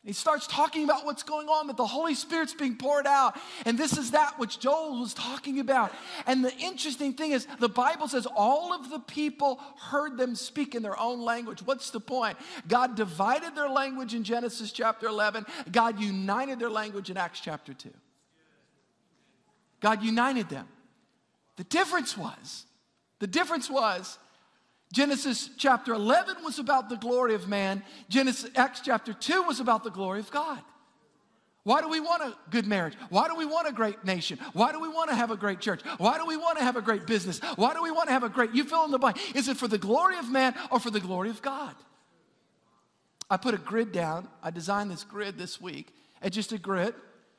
He 0.06 0.14
starts 0.14 0.46
talking 0.46 0.84
about 0.84 1.04
what's 1.04 1.24
going 1.24 1.48
on, 1.48 1.66
that 1.66 1.78
the 1.78 1.88
Holy 1.88 2.14
Spirit's 2.14 2.54
being 2.54 2.78
poured 2.78 3.08
out. 3.08 3.36
And 3.66 3.76
this 3.76 3.98
is 3.98 4.12
that 4.12 4.38
which 4.38 4.60
Joel 4.60 5.00
was 5.00 5.16
talking 5.16 5.60
about. 5.60 5.92
And 6.28 6.46
the 6.46 6.56
interesting 6.58 7.14
thing 7.14 7.32
is, 7.32 7.48
the 7.60 7.68
Bible 7.68 8.08
says 8.08 8.28
all 8.36 8.72
of 8.72 8.92
the 8.92 9.00
people 9.00 9.60
heard 9.80 10.16
them 10.16 10.36
speak 10.36 10.76
in 10.76 10.84
their 10.84 10.98
own 11.00 11.22
language. 11.22 11.64
What's 11.64 11.90
the 11.90 12.00
point? 12.00 12.38
God 12.68 12.96
divided 12.96 13.56
their 13.56 13.68
language 13.68 14.14
in 14.14 14.24
Genesis 14.24 14.72
chapter 14.72 15.08
11, 15.08 15.44
God 15.72 16.00
united 16.00 16.60
their 16.60 16.70
language 16.70 17.10
in 17.10 17.18
Acts 17.18 17.40
chapter 17.40 17.74
2. 17.74 17.90
God 19.82 20.04
united 20.04 20.50
them. 20.50 20.68
The 21.56 21.64
difference 21.64 22.16
was, 22.16 22.66
the 23.18 23.28
difference 23.28 23.72
was, 23.72 24.20
Genesis 24.94 25.50
chapter 25.58 25.94
11 25.94 26.44
was 26.44 26.60
about 26.60 26.90
the 26.90 26.96
glory 26.96 27.34
of 27.34 27.48
man. 27.48 27.84
Genesis 28.10 28.50
Acts 28.56 28.82
chapter 28.82 29.14
2 29.14 29.44
was 29.44 29.60
about 29.60 29.84
the 29.84 29.90
glory 29.90 30.20
of 30.20 30.32
God. 30.32 30.62
Why 31.64 31.82
do 31.82 31.90
we 31.90 32.00
want 32.00 32.22
a 32.22 32.36
good 32.52 32.68
marriage? 32.68 32.94
Why 33.10 33.28
do 33.28 33.36
we 33.36 33.46
want 33.46 33.68
a 33.68 33.72
great 33.72 34.06
nation? 34.06 34.38
Why 34.54 34.72
do 34.72 34.80
we 34.80 34.88
want 34.88 35.10
to 35.10 35.16
have 35.16 35.32
a 35.32 35.36
great 35.36 35.60
church? 35.60 35.82
Why 35.98 36.20
do 36.20 36.26
we 36.28 36.38
want 36.38 36.60
to 36.60 36.64
have 36.64 36.76
a 36.76 36.82
great 36.82 37.08
business? 37.08 37.40
Why 37.56 37.74
do 37.74 37.82
we 37.82 37.90
want 37.90 38.08
to 38.08 38.14
have 38.14 38.24
a 38.24 38.30
great, 38.30 38.54
you 38.54 38.64
fill 38.66 38.86
in 38.86 38.92
the 38.92 39.00
blank. 39.00 39.36
Is 39.36 39.48
it 39.48 39.58
for 39.58 39.68
the 39.68 39.80
glory 39.80 40.18
of 40.20 40.30
man 40.30 40.54
or 40.70 40.80
for 40.80 40.92
the 40.92 41.00
glory 41.00 41.32
of 41.32 41.42
God? 41.42 41.76
I 43.32 43.38
put 43.38 43.56
a 43.56 43.58
grid 43.58 43.92
down. 43.92 44.28
I 44.44 44.52
designed 44.52 44.92
this 44.92 45.04
grid 45.04 45.40
this 45.40 45.60
week. 45.60 45.92
And 46.22 46.32
just 46.32 46.52
a 46.52 46.60
grid 46.60 46.94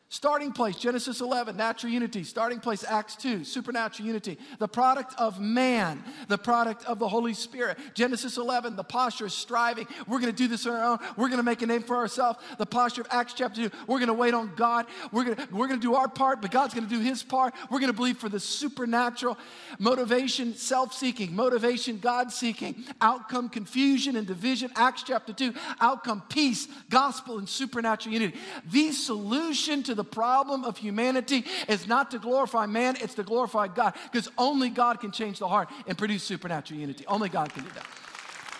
Starting 0.08 0.52
place, 0.52 0.76
Genesis 0.76 1.20
11, 1.20 1.56
natural 1.56 1.92
unity. 1.92 2.22
Starting 2.22 2.60
place, 2.60 2.84
Acts 2.84 3.16
2, 3.16 3.42
supernatural 3.42 4.06
unity. 4.06 4.38
The 4.60 4.68
product 4.68 5.14
of 5.18 5.40
man, 5.40 6.00
the 6.28 6.38
product 6.38 6.84
of 6.84 7.00
the 7.00 7.08
Holy 7.08 7.34
Spirit. 7.34 7.76
Genesis 7.94 8.36
11, 8.36 8.76
the 8.76 8.84
posture 8.84 9.26
is 9.26 9.34
striving. 9.34 9.88
We're 10.06 10.20
going 10.20 10.30
to 10.30 10.36
do 10.36 10.46
this 10.46 10.64
on 10.64 10.74
our 10.74 10.92
own. 10.92 10.98
We're 11.16 11.26
going 11.26 11.38
to 11.38 11.42
make 11.42 11.60
a 11.62 11.66
name 11.66 11.82
for 11.82 11.96
ourselves. 11.96 12.38
The 12.56 12.66
posture 12.66 13.00
of 13.00 13.08
Acts 13.10 13.34
chapter 13.34 13.68
2, 13.68 13.76
we're 13.88 13.98
going 13.98 14.06
to 14.06 14.14
wait 14.14 14.32
on 14.32 14.52
God. 14.54 14.86
We're 15.10 15.24
going 15.24 15.36
to, 15.38 15.48
we're 15.52 15.66
going 15.66 15.80
to 15.80 15.84
do 15.86 15.96
our 15.96 16.06
part, 16.06 16.40
but 16.40 16.52
God's 16.52 16.72
going 16.72 16.86
to 16.86 16.94
do 16.94 17.00
his 17.00 17.24
part. 17.24 17.52
We're 17.68 17.80
going 17.80 17.90
to 17.90 17.96
believe 17.96 18.18
for 18.18 18.28
the 18.28 18.38
supernatural 18.38 19.36
motivation, 19.80 20.54
self 20.54 20.94
seeking, 20.94 21.34
motivation, 21.34 21.98
God 21.98 22.30
seeking, 22.30 22.84
outcome, 23.00 23.48
confusion 23.48 24.14
and 24.14 24.24
division. 24.24 24.70
Acts 24.76 25.02
chapter 25.02 25.32
2, 25.32 25.52
outcome, 25.80 26.22
peace, 26.28 26.68
gospel, 26.90 27.38
and 27.38 27.48
supernatural 27.48 28.12
unity. 28.12 28.38
The 28.70 28.92
solution 28.92 29.82
to 29.82 29.95
the 29.96 30.04
problem 30.04 30.64
of 30.64 30.78
humanity 30.78 31.44
is 31.68 31.86
not 31.86 32.10
to 32.12 32.18
glorify 32.18 32.66
man, 32.66 32.96
it's 33.00 33.14
to 33.14 33.22
glorify 33.22 33.68
God. 33.68 33.94
Because 34.10 34.30
only 34.38 34.68
God 34.70 35.00
can 35.00 35.10
change 35.10 35.38
the 35.38 35.48
heart 35.48 35.68
and 35.86 35.98
produce 35.98 36.22
supernatural 36.22 36.78
unity. 36.78 37.04
Only 37.06 37.28
God 37.28 37.52
can 37.52 37.64
do 37.64 37.70
that. 37.70 37.86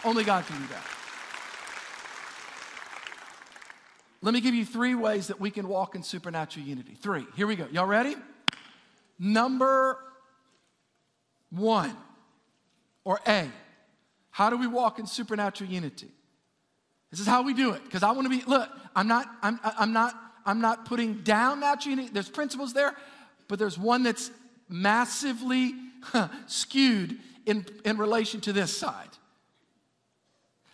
Only 0.05 0.25
God 0.25 0.45
can 0.47 0.61
do 0.61 0.67
that. 0.69 0.83
Let 4.23 4.35
me 4.35 4.41
give 4.41 4.55
you 4.55 4.65
three 4.65 4.95
ways 4.95 5.29
that 5.29 5.39
we 5.39 5.51
can 5.51 5.69
walk 5.69 5.95
in 5.95 6.03
supernatural 6.03 6.67
unity. 6.67 6.97
Three. 7.01 7.27
Here 7.37 7.47
we 7.47 7.55
go. 7.55 7.69
Y'all 7.71 7.87
ready? 7.87 8.17
Number 9.19 9.99
one, 11.51 11.97
or 13.05 13.21
A, 13.27 13.49
how 14.31 14.51
do 14.51 14.57
we 14.57 14.67
walk 14.67 14.99
in 14.99 15.07
supernatural 15.07 15.71
unity? 15.71 16.09
This 17.11 17.21
is 17.21 17.27
how 17.27 17.43
we 17.43 17.55
do 17.55 17.73
it. 17.73 17.85
Because 17.85 18.03
I 18.03 18.11
want 18.11 18.25
to 18.25 18.29
be, 18.29 18.43
look, 18.47 18.69
I'm 18.95 19.07
not, 19.07 19.27
I'm, 19.43 19.61
I'm 19.63 19.93
not 19.93 20.15
I'm 20.47 20.61
not 20.61 20.85
putting 20.85 21.15
down 21.15 21.61
natural 21.61 21.91
unity. 21.97 22.11
There's 22.13 22.31
principles 22.31 22.73
there, 22.73 22.95
but 23.49 23.59
there's 23.59 23.77
one 23.77 24.05
that's 24.05 24.31
massively 24.69 25.75
skewed 26.47 27.19
in, 27.45 27.67
in 27.85 27.99
relation 27.99 28.41
to 28.43 28.53
this 28.53 28.75
side. 28.75 29.09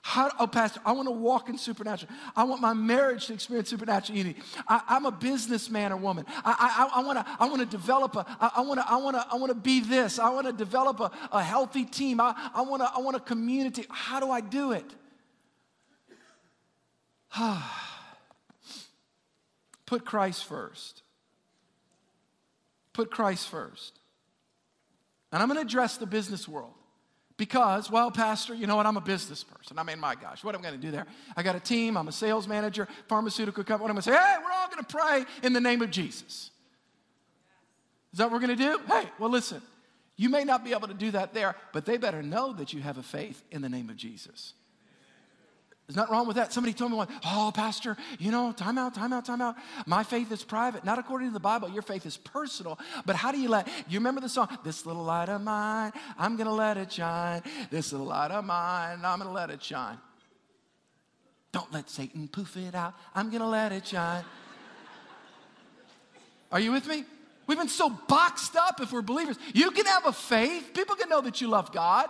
How, 0.04 0.32
oh, 0.40 0.48
Pastor, 0.48 0.80
I 0.85 0.92
want 0.92 1.06
to 1.06 1.12
walk 1.12 1.48
in 1.48 1.56
supernatural. 1.56 2.12
I 2.35 2.42
want 2.42 2.61
my 2.61 2.74
marriage 2.74 3.28
to 3.28 3.35
experience 3.35 3.70
supernatural 3.70 4.18
unity. 4.18 4.40
I, 4.66 4.82
am 4.88 5.06
a 5.06 5.12
businessman 5.12 5.92
or 5.92 5.96
woman. 5.96 6.26
I, 6.44 6.88
I, 6.92 7.00
I 7.00 7.04
want 7.04 7.18
to 7.20 7.37
I 7.38 7.48
wanna 7.48 7.66
develop 7.66 8.16
a, 8.16 8.26
I, 8.40 8.50
I 8.56 8.61
want 8.62 8.80
to 8.80 8.90
I 8.90 8.96
wanna, 8.96 9.24
I 9.30 9.37
wanna 9.37 9.54
be 9.54 9.78
this. 9.78 10.18
I 10.18 10.28
want 10.30 10.48
to 10.48 10.52
develop 10.52 10.98
a, 10.98 11.12
a 11.30 11.40
healthy 11.40 11.85
team. 11.85 12.20
I, 12.20 12.35
I, 12.52 12.62
wanna, 12.62 12.90
I 12.94 12.98
want 12.98 13.16
a 13.16 13.20
community. 13.20 13.87
How 13.88 14.18
do 14.18 14.30
I 14.30 14.40
do 14.40 14.72
it? 14.72 14.85
Ah. 17.35 17.91
Put 19.92 20.07
Christ 20.07 20.46
first. 20.46 21.02
Put 22.94 23.11
Christ 23.11 23.50
first. 23.50 23.98
And 25.31 25.42
I'm 25.42 25.48
going 25.50 25.59
to 25.61 25.66
address 25.66 25.98
the 25.98 26.07
business 26.07 26.48
world 26.48 26.72
because, 27.37 27.90
well, 27.90 28.11
Pastor, 28.11 28.55
you 28.55 28.66
know 28.66 28.76
what? 28.76 28.87
I'm 28.87 28.96
a 28.96 29.02
business 29.02 29.44
person. 29.44 29.78
I 29.78 29.83
mean, 29.83 30.00
my 30.00 30.14
gosh, 30.14 30.42
what 30.42 30.55
am 30.55 30.62
I 30.62 30.68
going 30.68 30.81
to 30.81 30.87
do 30.87 30.90
there? 30.90 31.05
I 31.37 31.42
got 31.42 31.57
a 31.57 31.61
team, 31.61 31.98
I'm 31.98 32.09
a 32.09 32.12
sales 32.12 32.48
manager, 32.48 32.88
pharmaceutical 33.07 33.64
company. 33.64 33.83
What 33.83 33.90
am 33.90 33.98
I 33.98 34.00
going 34.00 34.02
to 34.02 34.11
say? 34.12 34.16
Hey, 34.16 34.37
we're 34.42 34.50
all 34.50 34.68
going 34.68 34.83
to 34.83 34.96
pray 34.96 35.46
in 35.46 35.52
the 35.52 35.61
name 35.61 35.83
of 35.83 35.90
Jesus. 35.90 36.50
Is 38.14 38.18
that 38.18 38.31
what 38.31 38.40
we're 38.40 38.46
going 38.46 38.57
to 38.57 38.64
do? 38.64 38.81
Hey, 38.88 39.11
well, 39.18 39.28
listen, 39.28 39.61
you 40.16 40.31
may 40.31 40.44
not 40.44 40.64
be 40.64 40.72
able 40.72 40.88
to 40.88 40.94
do 40.94 41.11
that 41.11 41.35
there, 41.35 41.55
but 41.74 41.85
they 41.85 41.98
better 41.98 42.22
know 42.22 42.55
that 42.55 42.72
you 42.72 42.81
have 42.81 42.96
a 42.96 43.02
faith 43.02 43.42
in 43.50 43.61
the 43.61 43.68
name 43.68 43.90
of 43.90 43.96
Jesus. 43.96 44.55
There's 45.87 45.97
nothing 45.97 46.12
wrong 46.12 46.27
with 46.27 46.37
that. 46.37 46.53
Somebody 46.53 46.73
told 46.75 46.92
me 46.92 46.97
one, 46.97 47.09
oh, 47.25 47.53
Pastor, 47.55 47.97
you 48.18 48.31
know, 48.31 48.53
time 48.53 48.79
out, 48.79 48.95
time 48.95 49.12
out, 49.12 49.25
time 49.25 49.42
out. 49.42 49.57
My 49.85 50.05
faith 50.05 50.31
is 50.31 50.45
private. 50.45 50.85
Not 50.85 50.99
according 50.99 51.29
to 51.29 51.35
the 51.35 51.40
Bible. 51.40 51.68
Your 51.68 51.83
faith 51.83 52.07
is 52.07 52.16
personal. 52.16 52.79
But 53.05 53.16
how 53.16 53.33
do 53.33 53.38
you 53.38 53.49
let, 53.49 53.66
you 53.88 53.99
remember 53.99 54.21
the 54.21 54.29
song, 54.29 54.49
This 54.64 54.87
Little 54.87 55.03
Light 55.03 55.29
of 55.29 55.42
Mine, 55.42 55.92
I'm 56.16 56.37
going 56.37 56.47
to 56.47 56.53
let 56.53 56.77
it 56.77 56.92
shine. 56.92 57.42
This 57.71 57.92
little 57.92 58.07
light 58.07 58.31
of 58.31 58.45
mine, 58.45 59.01
I'm 59.05 59.18
going 59.18 59.29
to 59.29 59.35
let 59.35 59.51
it 59.51 59.62
shine. 59.62 59.99
Don't 61.51 61.71
let 61.73 61.90
Satan 61.90 62.29
poof 62.29 62.57
it 62.57 62.75
out. 62.75 62.95
I'm 63.14 63.29
going 63.29 63.42
to 63.42 63.49
let 63.49 63.73
it 63.73 63.87
shine. 63.87 64.25
Are 66.51 66.61
you 66.61 66.73
with 66.73 66.87
me? 66.87 67.05
We've 67.47 67.59
been 67.59 67.68
so 67.68 67.90
boxed 67.90 68.57
up 68.57 68.81
if 68.81 68.92
we're 68.92 69.03
believers. 69.03 69.37
You 69.53 69.73
can 69.73 69.85
have 69.87 70.07
a 70.07 70.12
faith, 70.12 70.73
people 70.75 70.97
can 70.97 71.09
know 71.09 71.21
that 71.23 71.40
you 71.40 71.49
love 71.49 71.73
God. 71.73 72.09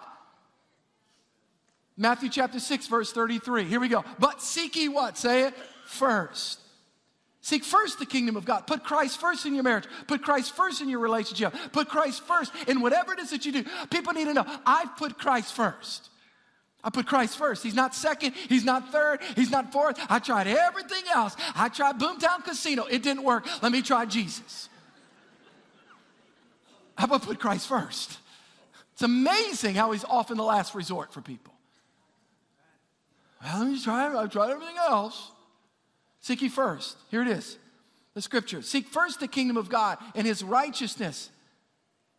Matthew 1.97 2.31
chapter 2.31 2.59
6, 2.59 2.87
verse 2.87 3.13
33. 3.13 3.65
Here 3.65 3.81
we 3.81 3.89
go. 3.89 4.05
But 4.19 4.43
seek 4.43 4.77
ye 4.77 4.89
what? 4.89 5.19
Say 5.19 5.45
it 5.45 5.55
first. 5.87 6.61
Seek 7.43 7.65
first 7.65 7.99
the 7.99 8.07
kingdom 8.07 8.37
of 8.37 8.45
God. 8.45 8.67
Put 8.69 8.85
Christ 8.85 9.21
first 9.21 9.47
in 9.47 9.55
your 9.55 9.65
marriage. 9.65 9.85
Put 10.07 10.23
Christ 10.23 10.55
first 10.55 10.81
in 10.81 10.89
your 10.89 11.01
relationship. 11.01 11.53
Put 11.73 11.89
Christ 11.89 12.23
first 12.23 12.53
in 12.69 12.81
whatever 12.81 13.13
it 13.13 13.19
is 13.19 13.31
that 13.31 13.45
you 13.45 13.53
do. 13.53 13.65
People 13.91 14.13
need 14.13 14.27
to 14.27 14.35
know 14.35 14.47
I've 14.65 14.97
put 14.97 15.19
Christ 15.19 15.53
first. 15.53 16.09
I 16.85 16.91
put 16.91 17.07
Christ 17.07 17.37
first. 17.37 17.63
He's 17.63 17.75
not 17.75 17.95
second. 17.95 18.35
He's 18.49 18.65
not 18.65 18.91
third. 18.91 19.21
He's 19.37 19.51
not 19.51 19.73
fourth. 19.73 19.99
I 20.09 20.19
tried 20.21 20.47
everything 20.47 21.03
else. 21.13 21.37
I 21.55 21.69
tried 21.69 21.99
Boomtown 21.99 22.45
Casino. 22.45 22.85
It 22.85 23.03
didn't 23.03 23.25
work. 23.25 23.47
Let 23.63 23.73
me 23.73 23.83
try 23.83 24.05
Jesus. 24.05 24.69
How 26.97 27.07
about 27.07 27.23
put 27.23 27.41
Christ 27.41 27.69
first? 27.69 28.19
It's 28.93 29.03
amazing 29.03 29.75
how 29.75 29.93
he's 29.93 30.05
often 30.05 30.37
the 30.37 30.45
last 30.45 30.75
resort 30.75 31.13
for 31.13 31.21
people. 31.21 31.52
Well, 33.43 33.59
let 33.59 33.69
me 33.69 33.81
try. 33.81 34.15
I've 34.15 34.31
tried 34.31 34.51
everything 34.51 34.77
else. 34.77 35.31
Seek 36.21 36.43
ye 36.43 36.49
first. 36.49 36.97
Here 37.11 37.23
it 37.23 37.29
is. 37.29 37.59
The 38.15 38.23
scripture. 38.23 38.63
Seek 38.63 38.87
first 38.89 39.21
the 39.21 39.29
kingdom 39.29 39.57
of 39.57 39.69
God 39.69 39.99
and 40.15 40.27
his 40.27 40.45
righteousness, 40.45 41.31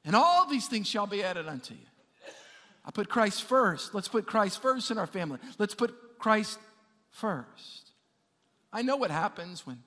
and 0.04 0.16
all 0.16 0.48
these 0.48 0.68
things 0.68 0.88
shall 0.88 1.08
be 1.08 1.24
added 1.24 1.48
unto 1.48 1.74
you. 1.74 1.80
I 2.86 2.92
put 2.92 3.10
Christ 3.10 3.44
first. 3.44 3.94
Let's 3.94 4.10
put 4.10 4.26
Christ 4.26 4.62
first 4.62 4.92
in 4.92 4.98
our 4.98 5.08
family. 5.08 5.40
Let's 5.58 5.76
put 5.76 5.96
Christ 6.20 6.60
first. 7.12 7.92
I 8.74 8.82
know 8.82 8.98
what 8.98 9.12
happens 9.12 9.66
when, 9.66 9.82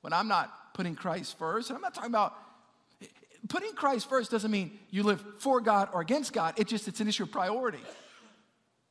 when 0.00 0.12
I'm 0.12 0.28
not 0.28 0.72
putting 0.72 0.94
Christ 0.94 1.36
first. 1.38 1.68
And 1.68 1.76
I'm 1.76 1.82
not 1.82 1.92
talking 1.92 2.10
about 2.10 2.34
putting 3.48 3.72
Christ 3.72 4.08
first 4.08 4.30
doesn't 4.30 4.50
mean 4.50 4.78
you 4.90 5.02
live 5.02 5.22
for 5.38 5.60
God 5.60 5.90
or 5.92 6.00
against 6.00 6.32
God. 6.32 6.54
It 6.58 6.68
just 6.68 6.88
it's 6.88 7.00
an 7.00 7.08
issue 7.08 7.24
of 7.24 7.32
priority. 7.32 7.80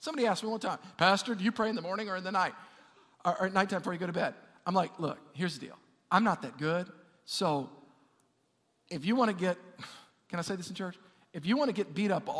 Somebody 0.07 0.25
asked 0.25 0.41
me 0.41 0.49
one 0.49 0.61
time, 0.61 0.79
Pastor, 0.95 1.35
do 1.35 1.43
you 1.43 1.51
pray 1.51 1.67
in 1.67 1.75
the 1.75 1.81
morning 1.81 2.07
or 2.07 2.15
in 2.15 2.23
the 2.23 2.31
night? 2.31 2.53
Or, 3.25 3.41
or 3.41 3.47
at 3.47 3.53
nighttime 3.53 3.79
before 3.79 3.91
you 3.91 3.99
go 3.99 4.07
to 4.07 4.13
bed? 4.13 4.35
I'm 4.65 4.73
like, 4.73 4.97
look, 4.99 5.17
here's 5.33 5.59
the 5.59 5.65
deal. 5.65 5.75
I'm 6.09 6.23
not 6.23 6.43
that 6.43 6.57
good. 6.57 6.87
So 7.25 7.69
if 8.89 9.03
you 9.05 9.17
want 9.17 9.31
to 9.31 9.35
get, 9.35 9.57
can 10.29 10.39
I 10.39 10.43
say 10.43 10.55
this 10.55 10.69
in 10.69 10.75
church? 10.75 10.95
If 11.33 11.45
you 11.45 11.57
want 11.57 11.67
to 11.67 11.73
get 11.73 11.93
beat 11.93 12.09
up 12.09 12.23
all 12.29 12.37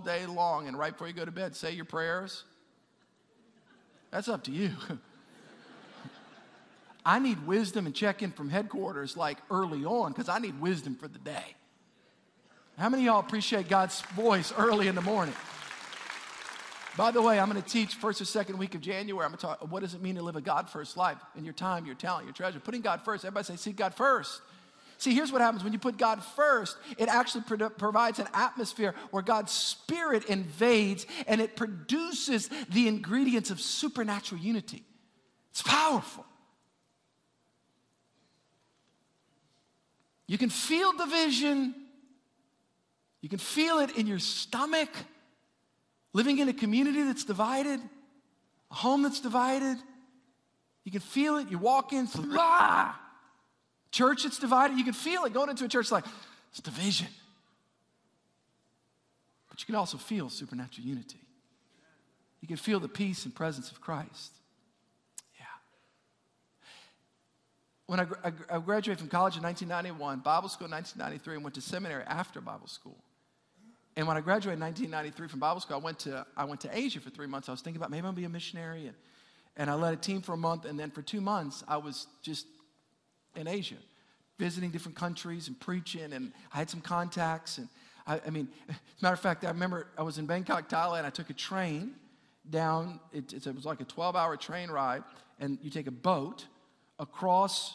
day 0.00 0.26
long 0.26 0.68
and 0.68 0.78
right 0.78 0.92
before 0.92 1.08
you 1.08 1.14
go 1.14 1.24
to 1.24 1.32
bed, 1.32 1.56
say 1.56 1.72
your 1.72 1.86
prayers, 1.86 2.44
that's 4.10 4.28
up 4.28 4.44
to 4.44 4.50
you. 4.50 4.72
I 7.06 7.18
need 7.18 7.46
wisdom 7.46 7.86
and 7.86 7.94
check 7.94 8.22
in 8.22 8.30
from 8.30 8.50
headquarters 8.50 9.16
like 9.16 9.38
early 9.50 9.86
on 9.86 10.12
because 10.12 10.28
I 10.28 10.38
need 10.38 10.60
wisdom 10.60 10.96
for 10.96 11.08
the 11.08 11.18
day. 11.18 11.54
How 12.78 12.88
many 12.88 13.06
y'all 13.06 13.18
appreciate 13.18 13.68
God's 13.68 14.02
voice 14.14 14.52
early 14.56 14.86
in 14.86 14.94
the 14.94 15.00
morning? 15.00 15.34
By 16.96 17.10
the 17.10 17.20
way, 17.20 17.40
I'm 17.40 17.50
going 17.50 17.60
to 17.60 17.68
teach 17.68 17.96
first 17.96 18.20
or 18.20 18.24
second 18.24 18.56
week 18.56 18.76
of 18.76 18.80
January. 18.80 19.24
I'm 19.24 19.32
going 19.32 19.38
to 19.38 19.46
talk 19.46 19.72
what 19.72 19.80
does 19.80 19.94
it 19.94 20.02
mean 20.02 20.14
to 20.14 20.22
live 20.22 20.36
a 20.36 20.40
God 20.40 20.70
first 20.70 20.96
life 20.96 21.18
in 21.36 21.44
your 21.44 21.54
time, 21.54 21.86
your 21.86 21.96
talent, 21.96 22.26
your 22.26 22.34
treasure. 22.34 22.60
Putting 22.60 22.80
God 22.80 23.00
first. 23.04 23.24
Everybody 23.24 23.46
say, 23.46 23.56
seek 23.56 23.74
God 23.74 23.94
first. 23.94 24.40
See, 24.96 25.12
here's 25.12 25.32
what 25.32 25.40
happens 25.40 25.64
when 25.64 25.72
you 25.72 25.80
put 25.80 25.96
God 25.96 26.22
first, 26.22 26.76
it 26.98 27.08
actually 27.08 27.42
pro- 27.48 27.68
provides 27.70 28.20
an 28.20 28.28
atmosphere 28.32 28.94
where 29.10 29.24
God's 29.24 29.50
Spirit 29.50 30.26
invades 30.26 31.04
and 31.26 31.40
it 31.40 31.56
produces 31.56 32.48
the 32.70 32.86
ingredients 32.86 33.50
of 33.50 33.60
supernatural 33.60 34.40
unity. 34.40 34.84
It's 35.50 35.62
powerful. 35.62 36.24
You 40.28 40.38
can 40.38 40.50
feel 40.50 40.92
division, 40.92 41.74
you 43.20 43.28
can 43.28 43.38
feel 43.38 43.78
it 43.78 43.96
in 43.96 44.06
your 44.06 44.18
stomach, 44.18 44.90
living 46.12 46.38
in 46.38 46.48
a 46.48 46.52
community 46.52 47.02
that's 47.02 47.24
divided, 47.24 47.80
a 48.70 48.74
home 48.74 49.02
that's 49.02 49.20
divided. 49.20 49.76
You 50.84 50.92
can 50.92 51.00
feel 51.00 51.36
it. 51.38 51.50
You 51.50 51.58
walk 51.58 51.92
in, 51.92 52.08
ah! 52.32 52.98
church 53.90 54.22
that's 54.22 54.38
divided. 54.38 54.78
You 54.78 54.84
can 54.84 54.92
feel 54.92 55.24
it 55.24 55.32
going 55.32 55.50
into 55.50 55.64
a 55.64 55.68
church 55.68 55.90
like 55.90 56.04
it's 56.50 56.60
division. 56.60 57.08
But 59.48 59.60
you 59.60 59.66
can 59.66 59.74
also 59.74 59.98
feel 59.98 60.30
supernatural 60.30 60.86
unity. 60.86 61.18
You 62.40 62.48
can 62.48 62.56
feel 62.56 62.78
the 62.78 62.88
peace 62.88 63.24
and 63.24 63.34
presence 63.34 63.72
of 63.72 63.80
Christ. 63.80 64.32
Yeah. 65.38 65.44
When 67.86 68.00
I, 68.00 68.06
I, 68.24 68.32
I 68.56 68.58
graduated 68.60 69.00
from 69.00 69.08
college 69.08 69.36
in 69.36 69.42
1991, 69.42 70.20
Bible 70.20 70.48
school 70.48 70.66
in 70.66 70.72
1993, 70.72 71.34
and 71.34 71.42
went 71.42 71.54
to 71.56 71.60
seminary 71.60 72.04
after 72.04 72.40
Bible 72.40 72.68
school. 72.68 72.96
And 73.98 74.06
when 74.06 74.16
I 74.16 74.20
graduated 74.20 74.58
in 74.58 74.64
1993 74.64 75.26
from 75.26 75.40
Bible 75.40 75.60
school, 75.60 75.74
I 75.74 75.80
went 75.80 75.98
to, 76.00 76.24
I 76.36 76.44
went 76.44 76.60
to 76.60 76.70
Asia 76.72 77.00
for 77.00 77.10
three 77.10 77.26
months. 77.26 77.48
I 77.48 77.50
was 77.50 77.62
thinking 77.62 77.80
about 77.80 77.90
maybe 77.90 78.06
I'll 78.06 78.12
be 78.12 78.22
a 78.22 78.28
missionary. 78.28 78.86
And, 78.86 78.94
and 79.56 79.68
I 79.68 79.74
led 79.74 79.92
a 79.92 79.96
team 79.96 80.22
for 80.22 80.34
a 80.34 80.36
month. 80.36 80.66
And 80.66 80.78
then 80.78 80.92
for 80.92 81.02
two 81.02 81.20
months, 81.20 81.64
I 81.66 81.78
was 81.78 82.06
just 82.22 82.46
in 83.34 83.48
Asia, 83.48 83.74
visiting 84.38 84.70
different 84.70 84.96
countries 84.96 85.48
and 85.48 85.58
preaching. 85.58 86.12
And 86.12 86.32
I 86.54 86.58
had 86.58 86.70
some 86.70 86.80
contacts. 86.80 87.58
And 87.58 87.68
I, 88.06 88.20
I 88.24 88.30
mean, 88.30 88.46
as 88.68 88.76
a 88.76 89.02
matter 89.02 89.14
of 89.14 89.20
fact, 89.20 89.44
I 89.44 89.48
remember 89.48 89.88
I 89.98 90.02
was 90.02 90.18
in 90.18 90.26
Bangkok, 90.26 90.68
Thailand. 90.68 91.04
I 91.04 91.10
took 91.10 91.30
a 91.30 91.34
train 91.34 91.96
down, 92.48 93.00
it, 93.12 93.32
it 93.32 93.52
was 93.52 93.64
like 93.64 93.80
a 93.80 93.84
12 93.84 94.14
hour 94.14 94.36
train 94.36 94.70
ride. 94.70 95.02
And 95.40 95.58
you 95.60 95.70
take 95.70 95.88
a 95.88 95.90
boat 95.90 96.46
across 97.00 97.74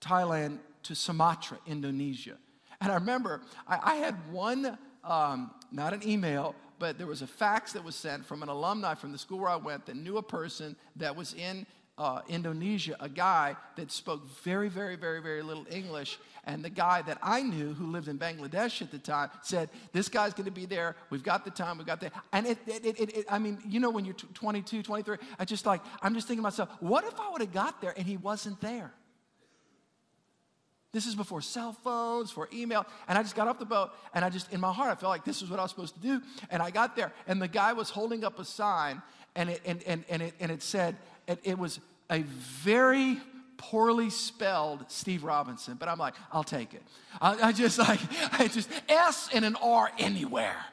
Thailand 0.00 0.60
to 0.84 0.94
Sumatra, 0.94 1.58
Indonesia. 1.66 2.38
And 2.80 2.90
I 2.90 2.94
remember 2.94 3.42
I, 3.68 3.78
I 3.82 3.94
had 3.96 4.32
one 4.32 4.78
um, 5.04 5.50
not 5.70 5.92
an 5.92 6.06
email, 6.06 6.54
but 6.78 6.98
there 6.98 7.06
was 7.06 7.22
a 7.22 7.26
fax 7.26 7.72
that 7.72 7.84
was 7.84 7.96
sent 7.96 8.24
from 8.24 8.42
an 8.42 8.48
alumni 8.48 8.94
from 8.94 9.12
the 9.12 9.18
school 9.18 9.38
where 9.38 9.50
I 9.50 9.56
went 9.56 9.86
that 9.86 9.96
knew 9.96 10.18
a 10.18 10.22
person 10.22 10.76
that 10.96 11.14
was 11.16 11.34
in 11.34 11.66
uh, 11.96 12.20
Indonesia, 12.28 12.96
a 12.98 13.08
guy 13.08 13.56
that 13.76 13.92
spoke 13.92 14.26
very, 14.42 14.68
very, 14.68 14.96
very, 14.96 15.22
very 15.22 15.42
little 15.42 15.66
English. 15.70 16.18
And 16.44 16.64
the 16.64 16.70
guy 16.70 17.02
that 17.02 17.18
I 17.22 17.42
knew 17.42 17.72
who 17.72 17.86
lived 17.86 18.08
in 18.08 18.18
Bangladesh 18.18 18.82
at 18.82 18.90
the 18.90 18.98
time 18.98 19.30
said, 19.42 19.70
This 19.92 20.08
guy's 20.08 20.34
going 20.34 20.46
to 20.46 20.50
be 20.50 20.66
there. 20.66 20.96
We've 21.10 21.22
got 21.22 21.44
the 21.44 21.50
time. 21.50 21.78
We've 21.78 21.86
got 21.86 22.00
the. 22.00 22.10
And 22.32 22.46
it, 22.46 22.58
it, 22.66 22.84
it, 22.84 23.16
it 23.18 23.26
I 23.30 23.38
mean, 23.38 23.58
you 23.66 23.80
know, 23.80 23.90
when 23.90 24.04
you're 24.04 24.14
22, 24.14 24.82
23, 24.82 25.16
I 25.38 25.44
just 25.44 25.66
like, 25.66 25.80
I'm 26.02 26.14
just 26.14 26.26
thinking 26.26 26.40
to 26.40 26.42
myself, 26.42 26.68
what 26.80 27.04
if 27.04 27.18
I 27.20 27.30
would 27.30 27.40
have 27.40 27.52
got 27.52 27.80
there 27.80 27.94
and 27.96 28.06
he 28.06 28.16
wasn't 28.16 28.60
there? 28.60 28.92
This 30.94 31.06
is 31.06 31.16
before 31.16 31.42
cell 31.42 31.72
phones, 31.72 32.30
for 32.30 32.48
email. 32.54 32.86
And 33.08 33.18
I 33.18 33.22
just 33.22 33.34
got 33.34 33.48
off 33.48 33.58
the 33.58 33.64
boat 33.64 33.90
and 34.14 34.24
I 34.24 34.30
just, 34.30 34.52
in 34.52 34.60
my 34.60 34.72
heart, 34.72 34.92
I 34.92 34.94
felt 34.94 35.10
like 35.10 35.24
this 35.24 35.42
is 35.42 35.50
what 35.50 35.58
I 35.58 35.62
was 35.62 35.72
supposed 35.72 35.96
to 35.96 36.00
do. 36.00 36.22
And 36.50 36.62
I 36.62 36.70
got 36.70 36.94
there 36.94 37.12
and 37.26 37.42
the 37.42 37.48
guy 37.48 37.72
was 37.72 37.90
holding 37.90 38.22
up 38.22 38.38
a 38.38 38.44
sign 38.44 39.02
and 39.34 39.50
it, 39.50 39.60
and, 39.66 39.82
and, 39.88 40.04
and 40.08 40.22
it, 40.22 40.34
and 40.38 40.52
it 40.52 40.62
said, 40.62 40.96
it, 41.26 41.40
it 41.42 41.58
was 41.58 41.80
a 42.10 42.20
very 42.22 43.18
poorly 43.56 44.08
spelled 44.08 44.84
Steve 44.86 45.24
Robinson, 45.24 45.76
but 45.80 45.88
I'm 45.88 45.98
like, 45.98 46.14
I'll 46.30 46.44
take 46.44 46.74
it. 46.74 46.82
I, 47.20 47.48
I, 47.48 47.52
just 47.52 47.76
like, 47.76 47.98
I 48.32 48.46
just, 48.46 48.70
S 48.88 49.30
and 49.34 49.44
an 49.44 49.56
R 49.60 49.90
anywhere. 49.98 50.64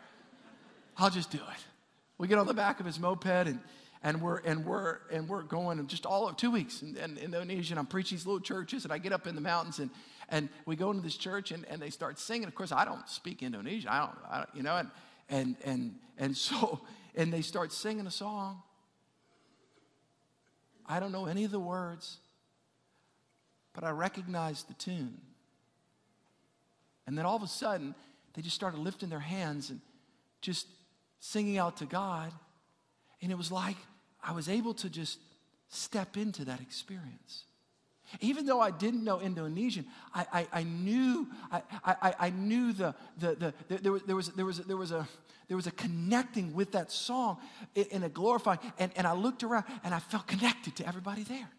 I'll 0.97 1.09
just 1.09 1.31
do 1.31 1.39
it. 1.39 1.65
We 2.19 2.27
get 2.27 2.37
on 2.37 2.45
the 2.45 2.53
back 2.53 2.79
of 2.79 2.85
his 2.85 2.99
moped 2.99 3.47
and, 3.47 3.59
and 4.03 4.21
we're, 4.21 4.37
and 4.39 4.65
we're, 4.65 4.99
and 5.11 5.27
we're 5.29 5.43
going 5.43 5.85
just 5.87 6.05
all 6.05 6.27
of 6.27 6.37
two 6.37 6.51
weeks 6.51 6.81
in, 6.81 6.97
in, 6.97 7.17
in 7.17 7.25
Indonesia 7.25 7.73
and 7.73 7.79
I'm 7.79 7.85
preaching 7.85 8.17
these 8.17 8.25
little 8.25 8.41
churches 8.41 8.83
and 8.83 8.91
I 8.91 8.97
get 8.97 9.13
up 9.13 9.27
in 9.27 9.35
the 9.35 9.41
mountains 9.41 9.79
and 9.79 9.89
and 10.31 10.47
we 10.65 10.77
go 10.77 10.89
into 10.89 11.03
this 11.03 11.17
church 11.17 11.51
and, 11.51 11.65
and 11.69 11.81
they 11.81 11.89
start 11.89 12.17
singing. 12.17 12.47
Of 12.47 12.55
course, 12.55 12.71
I 12.71 12.85
don't 12.85 13.07
speak 13.07 13.43
Indonesian. 13.43 13.89
I 13.89 13.99
don't, 13.99 14.17
I 14.29 14.37
don't 14.37 14.49
you 14.55 14.63
know, 14.63 14.77
and, 14.77 14.89
and, 15.29 15.55
and, 15.65 15.95
and 16.17 16.35
so, 16.35 16.79
and 17.15 17.31
they 17.31 17.41
start 17.41 17.73
singing 17.73 18.07
a 18.07 18.11
song. 18.11 18.63
I 20.87 20.99
don't 20.99 21.11
know 21.11 21.25
any 21.25 21.43
of 21.43 21.51
the 21.51 21.59
words, 21.59 22.17
but 23.73 23.83
I 23.83 23.91
recognize 23.91 24.63
the 24.63 24.73
tune. 24.73 25.17
And 27.05 27.17
then 27.17 27.25
all 27.25 27.35
of 27.35 27.43
a 27.43 27.47
sudden, 27.47 27.93
they 28.33 28.41
just 28.41 28.55
started 28.55 28.79
lifting 28.79 29.09
their 29.09 29.19
hands 29.19 29.69
and 29.69 29.81
just 30.39 30.65
singing 31.19 31.57
out 31.57 31.77
to 31.77 31.85
God. 31.85 32.31
And 33.21 33.31
it 33.31 33.37
was 33.37 33.51
like 33.51 33.77
I 34.23 34.33
was 34.33 34.47
able 34.49 34.73
to 34.75 34.89
just 34.89 35.19
step 35.69 36.17
into 36.17 36.45
that 36.45 36.61
experience. 36.61 37.45
Even 38.19 38.45
though 38.45 38.59
I 38.59 38.71
didn't 38.71 39.03
know 39.03 39.21
Indonesian, 39.21 39.85
I, 40.13 40.25
I, 40.33 40.47
I 40.59 40.63
knew, 40.63 41.27
I, 41.51 41.61
I, 41.85 42.15
I 42.19 42.29
knew 42.29 42.73
the, 42.73 42.93
the, 43.17 43.35
the, 43.35 43.53
the, 43.69 43.77
there, 43.77 43.91
was, 43.91 44.01
there, 44.03 44.15
was, 44.15 44.27
there, 44.29 44.45
was, 44.45 44.57
there, 44.59 44.77
was 44.77 44.91
a, 44.91 45.07
there 45.47 45.55
was 45.55 45.67
a 45.67 45.71
connecting 45.71 46.53
with 46.53 46.73
that 46.73 46.91
song 46.91 47.37
in 47.73 48.03
a 48.03 48.09
glorifying, 48.09 48.59
and, 48.77 48.91
and 48.97 49.07
I 49.07 49.13
looked 49.13 49.43
around 49.43 49.63
and 49.83 49.93
I 49.93 49.99
felt 49.99 50.27
connected 50.27 50.75
to 50.77 50.87
everybody 50.87 51.23
there. 51.23 51.49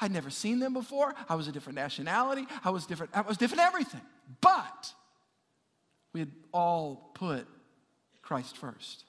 I'd 0.00 0.12
never 0.12 0.30
seen 0.30 0.60
them 0.60 0.74
before. 0.74 1.14
I 1.28 1.34
was 1.34 1.48
a 1.48 1.52
different 1.52 1.76
nationality. 1.76 2.46
I 2.62 2.70
was 2.70 2.86
different. 2.86 3.16
I 3.16 3.22
was 3.22 3.36
different 3.36 3.62
everything. 3.62 4.02
But 4.40 4.92
we 6.12 6.20
had 6.20 6.30
all 6.52 7.10
put 7.14 7.46
Christ 8.22 8.56
first. 8.56 9.04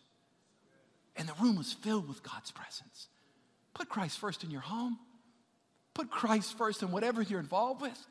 And 1.20 1.28
the 1.28 1.34
room 1.34 1.58
was 1.58 1.74
filled 1.74 2.08
with 2.08 2.24
God's 2.24 2.50
presence. 2.50 3.10
Put 3.76 3.90
Christ 3.90 4.18
first 4.18 4.44
in 4.44 4.50
your 4.50 4.62
home. 4.62 4.98
Put 5.94 6.10
Christ 6.10 6.58
first 6.58 6.82
in 6.82 6.92
whatever 6.92 7.22
you're 7.22 7.42
involved 7.42 7.82
with. 7.82 8.06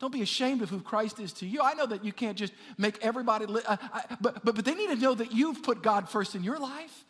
Don't 0.00 0.12
be 0.12 0.22
ashamed 0.22 0.62
of 0.62 0.68
who 0.68 0.80
Christ 0.80 1.20
is 1.20 1.32
to 1.34 1.46
you. 1.46 1.60
I 1.62 1.74
know 1.74 1.86
that 1.86 2.04
you 2.04 2.12
can't 2.12 2.36
just 2.36 2.52
make 2.76 3.04
everybody, 3.04 3.46
li- 3.46 3.62
uh, 3.66 3.76
I, 3.80 4.16
but, 4.20 4.44
but, 4.44 4.56
but 4.56 4.64
they 4.64 4.74
need 4.74 4.90
to 4.90 4.96
know 4.96 5.14
that 5.14 5.32
you've 5.32 5.62
put 5.62 5.82
God 5.82 6.08
first 6.08 6.34
in 6.34 6.44
your 6.44 6.58
life. 6.58 7.04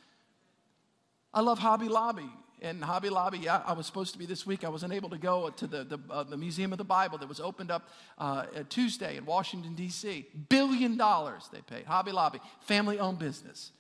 I 1.33 1.41
love 1.41 1.59
Hobby 1.59 1.89
Lobby 1.89 2.31
in 2.61 2.83
Hobby 2.83 3.09
Lobby. 3.09 3.49
I, 3.49 3.59
I, 3.59 3.73
was 3.73 3.87
supposed 3.87 4.13
to 4.13 4.19
be 4.19 4.27
this 4.27 4.47
week. 4.47 4.65
I 4.65 4.69
wasn't 4.69 4.93
able 4.93 5.11
to 5.11 5.19
go 5.19 5.51
to 5.51 5.67
the, 5.67 5.85
the, 5.85 5.99
uh, 6.11 6.23
the 6.25 6.37
Museum 6.37 6.73
of 6.73 6.79
the 6.79 6.85
Bible 6.85 7.19
that 7.19 7.29
was 7.29 7.41
opened 7.41 7.71
up 7.71 7.89
uh, 8.19 8.47
Tuesday 8.69 9.17
in 9.17 9.25
Washington, 9.25 9.75
D.C. 9.75 10.27
Billion 10.49 10.97
dollars 10.97 11.49
they 11.53 11.61
paid. 11.61 11.85
Hobby 11.87 12.13
Lobby, 12.13 12.41
family 12.61 12.99
owned 12.99 13.19
business. 13.19 13.73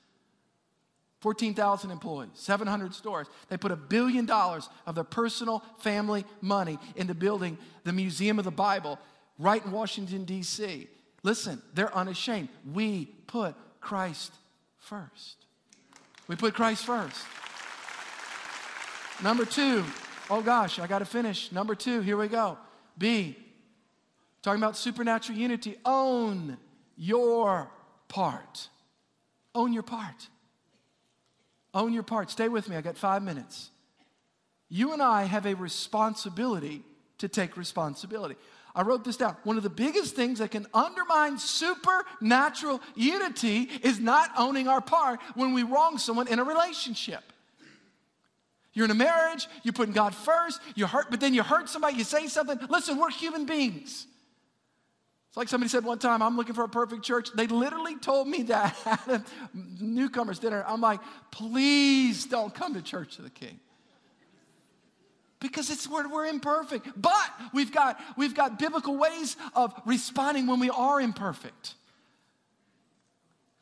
14,000 1.20 1.90
employees, 1.90 2.31
700 2.35 2.94
stores. 2.94 3.26
They 3.48 3.57
put 3.57 3.72
a 3.72 3.76
billion 3.76 4.24
dollars 4.24 4.68
of 4.87 4.94
their 4.94 5.04
personal 5.04 5.64
family 5.78 6.24
money 6.40 6.78
into 6.94 7.14
building 7.14 7.59
the 7.85 7.92
Museum 7.92 8.38
of 8.38 8.44
the 8.44 8.50
Bible 8.50 8.98
right 9.38 9.64
in 9.64 9.72
Washington, 9.72 10.24
D.C. 10.24 10.88
Listen, 11.22 11.61
they're 11.74 11.94
unashamed. 11.94 12.48
We 12.72 13.07
put 13.26 13.54
Christ 13.81 14.33
first. 14.78 15.37
We 16.28 16.37
put 16.37 16.54
Christ 16.54 16.85
first. 16.85 17.24
Number 19.22 19.44
two, 19.44 19.85
oh 20.31 20.42
gosh, 20.42 20.78
I 20.78 20.87
got 20.87 21.00
to 21.00 21.04
finish. 21.04 21.50
Number 21.50 21.74
two, 21.74 22.00
here 22.00 22.16
we 22.16 22.28
go. 22.28 22.57
B, 22.96 23.37
talking 24.42 24.62
about 24.62 24.76
supernatural 24.76 25.37
unity. 25.37 25.76
Own 25.85 26.57
your 26.96 27.70
part. 28.07 28.68
Own 29.54 29.72
your 29.72 29.83
part. 29.83 30.28
Own 31.79 31.93
your 31.93 32.03
part. 32.03 32.29
Stay 32.29 32.49
with 32.49 32.69
me, 32.69 32.75
I 32.75 32.81
got 32.81 32.97
five 32.97 33.23
minutes. 33.23 33.71
You 34.69 34.93
and 34.93 35.01
I 35.01 35.23
have 35.23 35.47
a 35.47 35.55
responsibility 35.55 36.83
to 37.19 37.29
take 37.29 37.57
responsibility. 37.57 38.35
I 38.75 38.83
wrote 38.83 39.05
this 39.05 39.17
down. 39.17 39.37
One 39.45 39.57
of 39.57 39.62
the 39.62 39.71
biggest 39.71 40.17
things 40.17 40.41
that 40.41 40.51
can 40.51 40.67
undermine 40.75 41.38
supernatural 41.38 42.81
unity 42.97 43.71
is 43.85 44.01
not 44.01 44.31
owning 44.37 44.67
our 44.67 44.81
part 44.81 45.21
when 45.37 45.55
we 45.55 45.62
wrong 45.62 45.99
someone 45.99 46.27
in 46.27 46.41
a 46.41 46.45
relationship. 46.45 47.23
You're 48.73 48.87
in 48.87 48.91
a 48.91 48.95
marriage, 48.95 49.47
you're 49.62 49.73
putting 49.73 49.95
God 49.95 50.17
first, 50.17 50.61
you 50.75 50.85
hurt, 50.85 51.11
but 51.11 51.21
then 51.21 51.33
you 51.33 51.45
hurt 51.45 51.69
somebody, 51.69 51.97
you 51.97 52.05
say 52.05 52.27
something. 52.27 52.59
Listen, 52.69 52.99
we're 52.99 53.11
human 53.11 53.47
beings. 53.47 54.09
Like 55.38 55.48
somebody 55.48 55.68
said 55.68 55.85
one 55.85 56.01
time, 56.01 56.20
I'm 56.20 56.37
looking 56.37 56.57
for 56.57 56.64
a 56.64 56.68
perfect 56.68 57.05
church. 57.05 57.31
They 57.33 57.46
literally 57.46 57.94
told 57.94 58.27
me 58.27 58.42
that 58.42 58.77
at 58.85 59.09
a 59.09 59.24
newcomers 59.55 60.40
dinner. 60.40 60.64
I'm 60.66 60.81
like, 60.81 60.98
please 61.31 62.27
don't 62.27 62.53
come 62.53 62.74
to 62.74 62.83
Church 62.83 63.18
of 63.18 63.24
the 63.24 63.31
King. 63.31 63.61
Because 65.38 65.70
it's 65.70 65.88
where 65.88 66.09
we're 66.09 66.27
imperfect. 66.27 66.88
But 67.01 67.31
we've 67.55 67.70
got, 67.70 68.01
we've 68.16 68.35
got 68.35 68.59
biblical 68.59 68.96
ways 68.96 69.37
of 69.55 69.72
responding 69.87 70.48
when 70.48 70.59
we 70.59 70.70
are 70.70 71.01
imperfect. 71.01 71.77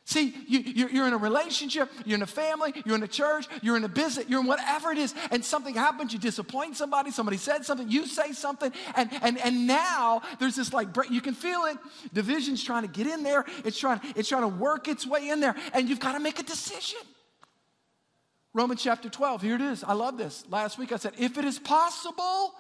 See, 0.08 0.32
you, 0.46 1.02
are 1.02 1.08
in 1.08 1.14
a 1.14 1.18
relationship, 1.18 1.90
you're 2.04 2.14
in 2.14 2.22
a 2.22 2.28
family, 2.28 2.72
you're 2.84 2.94
in 2.94 3.02
a 3.02 3.08
church, 3.08 3.48
you're 3.60 3.76
in 3.76 3.82
a 3.82 3.88
business, 3.88 4.24
you're 4.28 4.38
in 4.38 4.46
whatever 4.46 4.92
it 4.92 4.98
is, 4.98 5.12
and 5.32 5.44
something 5.44 5.74
happens, 5.74 6.12
you 6.12 6.20
disappoint 6.20 6.76
somebody, 6.76 7.10
somebody 7.10 7.36
said 7.36 7.64
something, 7.64 7.90
you 7.90 8.06
say 8.06 8.30
something, 8.30 8.70
and, 8.94 9.10
and, 9.20 9.36
and 9.38 9.66
now 9.66 10.22
there's 10.38 10.54
this 10.54 10.72
like, 10.72 10.90
you 11.10 11.20
can 11.20 11.34
feel 11.34 11.64
it. 11.64 11.76
Division's 12.12 12.62
trying 12.62 12.82
to 12.82 12.88
get 12.88 13.08
in 13.08 13.24
there, 13.24 13.44
it's 13.64 13.80
trying, 13.80 14.00
it's 14.14 14.28
trying 14.28 14.42
to 14.42 14.56
work 14.56 14.86
its 14.86 15.04
way 15.04 15.28
in 15.28 15.40
there, 15.40 15.56
and 15.74 15.88
you've 15.88 15.98
got 15.98 16.12
to 16.12 16.20
make 16.20 16.38
a 16.38 16.44
decision. 16.44 17.00
Romans 18.54 18.80
chapter 18.80 19.08
12, 19.08 19.42
here 19.42 19.56
it 19.56 19.60
is. 19.60 19.82
I 19.82 19.94
love 19.94 20.16
this. 20.16 20.44
Last 20.48 20.78
week 20.78 20.92
I 20.92 20.98
said, 20.98 21.14
if 21.18 21.36
it 21.36 21.44
is 21.44 21.58
possible, 21.58 22.54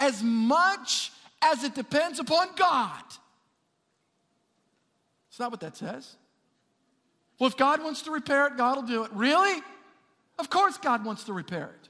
as 0.00 0.22
much 0.22 1.12
as 1.42 1.62
it 1.62 1.74
depends 1.74 2.18
upon 2.20 2.48
God. 2.56 3.02
It's 5.28 5.38
not 5.38 5.50
what 5.50 5.60
that 5.60 5.76
says. 5.76 6.16
Well, 7.38 7.48
if 7.48 7.56
God 7.56 7.82
wants 7.82 8.02
to 8.02 8.10
repair 8.10 8.46
it, 8.46 8.56
God 8.56 8.76
will 8.76 8.82
do 8.82 9.04
it. 9.04 9.12
Really? 9.12 9.62
Of 10.38 10.50
course, 10.50 10.78
God 10.78 11.04
wants 11.04 11.24
to 11.24 11.32
repair 11.32 11.70
it. 11.80 11.88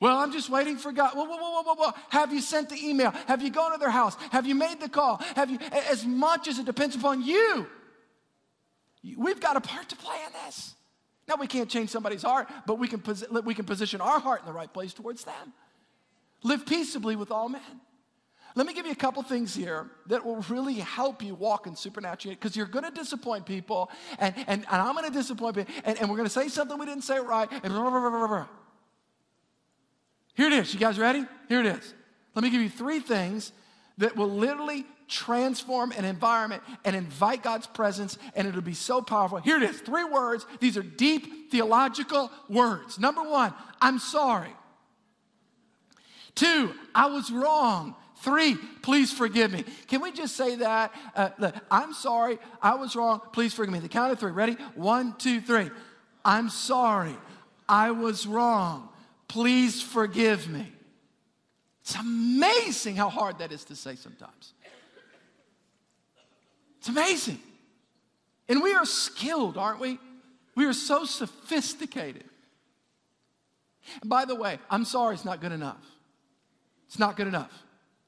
Well, 0.00 0.18
I'm 0.18 0.32
just 0.32 0.50
waiting 0.50 0.78
for 0.78 0.90
God. 0.90 1.14
Whoa, 1.14 1.24
whoa, 1.24 1.36
whoa, 1.36 1.62
whoa, 1.62 1.74
whoa. 1.74 1.92
Have 2.08 2.32
you 2.32 2.40
sent 2.40 2.70
the 2.70 2.88
email? 2.88 3.12
Have 3.28 3.40
you 3.40 3.50
gone 3.50 3.72
to 3.72 3.78
their 3.78 3.90
house? 3.90 4.16
Have 4.30 4.46
you 4.46 4.56
made 4.56 4.80
the 4.80 4.88
call? 4.88 5.18
Have 5.36 5.48
you, 5.48 5.58
as 5.90 6.04
much 6.04 6.48
as 6.48 6.58
it 6.58 6.66
depends 6.66 6.96
upon 6.96 7.22
you, 7.22 7.68
we've 9.16 9.38
got 9.38 9.56
a 9.56 9.60
part 9.60 9.88
to 9.90 9.96
play 9.96 10.16
in 10.26 10.32
this. 10.44 10.74
Now, 11.28 11.36
we 11.36 11.46
can't 11.46 11.70
change 11.70 11.90
somebody's 11.90 12.22
heart, 12.22 12.48
but 12.66 12.80
we 12.80 12.88
can, 12.88 13.00
we 13.44 13.54
can 13.54 13.64
position 13.64 14.00
our 14.00 14.18
heart 14.18 14.40
in 14.40 14.46
the 14.46 14.52
right 14.52 14.72
place 14.72 14.92
towards 14.92 15.22
them. 15.22 15.52
Live 16.42 16.66
peaceably 16.66 17.14
with 17.14 17.30
all 17.30 17.48
men. 17.48 17.62
Let 18.54 18.66
me 18.66 18.74
give 18.74 18.84
you 18.84 18.92
a 18.92 18.96
couple 18.96 19.22
things 19.22 19.54
here 19.54 19.86
that 20.06 20.24
will 20.24 20.44
really 20.48 20.74
help 20.74 21.22
you 21.22 21.34
walk 21.34 21.66
in 21.66 21.74
supernatural 21.74 22.34
because 22.34 22.54
you're 22.54 22.66
going 22.66 22.84
to 22.84 22.90
disappoint 22.90 23.46
people, 23.46 23.90
and, 24.18 24.34
and, 24.46 24.64
and 24.70 24.82
I'm 24.82 24.94
going 24.94 25.10
to 25.10 25.16
disappoint 25.16 25.56
people, 25.56 25.72
and, 25.84 25.98
and 25.98 26.10
we're 26.10 26.16
going 26.16 26.28
to 26.28 26.32
say 26.32 26.48
something 26.48 26.78
we 26.78 26.86
didn't 26.86 27.04
say 27.04 27.18
right, 27.18 27.48
and 27.50 27.72
blah, 27.72 27.90
blah, 27.90 28.26
blah, 28.26 28.46
Here 30.34 30.48
it 30.48 30.52
is. 30.52 30.74
You 30.74 30.80
guys 30.80 30.98
ready? 30.98 31.24
Here 31.48 31.60
it 31.60 31.66
is. 31.66 31.94
Let 32.34 32.42
me 32.42 32.50
give 32.50 32.60
you 32.60 32.70
three 32.70 33.00
things 33.00 33.52
that 33.98 34.16
will 34.16 34.30
literally 34.30 34.84
transform 35.08 35.92
an 35.92 36.04
environment 36.04 36.62
and 36.84 36.96
invite 36.96 37.42
God's 37.42 37.66
presence, 37.66 38.18
and 38.34 38.48
it'll 38.48 38.62
be 38.62 38.74
so 38.74 39.02
powerful. 39.02 39.38
Here 39.38 39.56
it 39.56 39.62
is 39.62 39.80
three 39.80 40.04
words. 40.04 40.46
These 40.60 40.76
are 40.76 40.82
deep 40.82 41.50
theological 41.50 42.30
words. 42.48 42.98
Number 42.98 43.22
one, 43.22 43.52
I'm 43.80 43.98
sorry. 43.98 44.54
Two, 46.34 46.72
I 46.94 47.06
was 47.06 47.30
wrong. 47.30 47.94
Three, 48.22 48.54
please 48.82 49.12
forgive 49.12 49.50
me. 49.50 49.64
Can 49.88 50.00
we 50.00 50.12
just 50.12 50.36
say 50.36 50.54
that? 50.56 50.94
Uh, 51.16 51.30
look, 51.38 51.56
I'm 51.72 51.92
sorry. 51.92 52.38
I 52.62 52.76
was 52.76 52.94
wrong. 52.94 53.20
Please 53.32 53.52
forgive 53.52 53.72
me. 53.72 53.80
The 53.80 53.88
count 53.88 54.12
of 54.12 54.20
three. 54.20 54.30
Ready? 54.30 54.52
One, 54.76 55.16
two, 55.18 55.40
three. 55.40 55.70
I'm 56.24 56.48
sorry. 56.48 57.16
I 57.68 57.90
was 57.90 58.24
wrong. 58.24 58.88
Please 59.26 59.82
forgive 59.82 60.48
me. 60.48 60.72
It's 61.80 61.96
amazing 61.96 62.94
how 62.94 63.08
hard 63.08 63.38
that 63.38 63.50
is 63.50 63.64
to 63.64 63.74
say 63.74 63.96
sometimes. 63.96 64.54
It's 66.78 66.88
amazing. 66.88 67.40
And 68.48 68.62
we 68.62 68.72
are 68.72 68.86
skilled, 68.86 69.58
aren't 69.58 69.80
we? 69.80 69.98
We 70.54 70.66
are 70.66 70.72
so 70.72 71.04
sophisticated. 71.06 72.24
And 74.00 74.08
by 74.08 74.26
the 74.26 74.36
way, 74.36 74.60
I'm 74.70 74.84
sorry, 74.84 75.14
it's 75.14 75.24
not 75.24 75.40
good 75.40 75.52
enough. 75.52 75.84
It's 76.86 77.00
not 77.00 77.16
good 77.16 77.26
enough. 77.26 77.50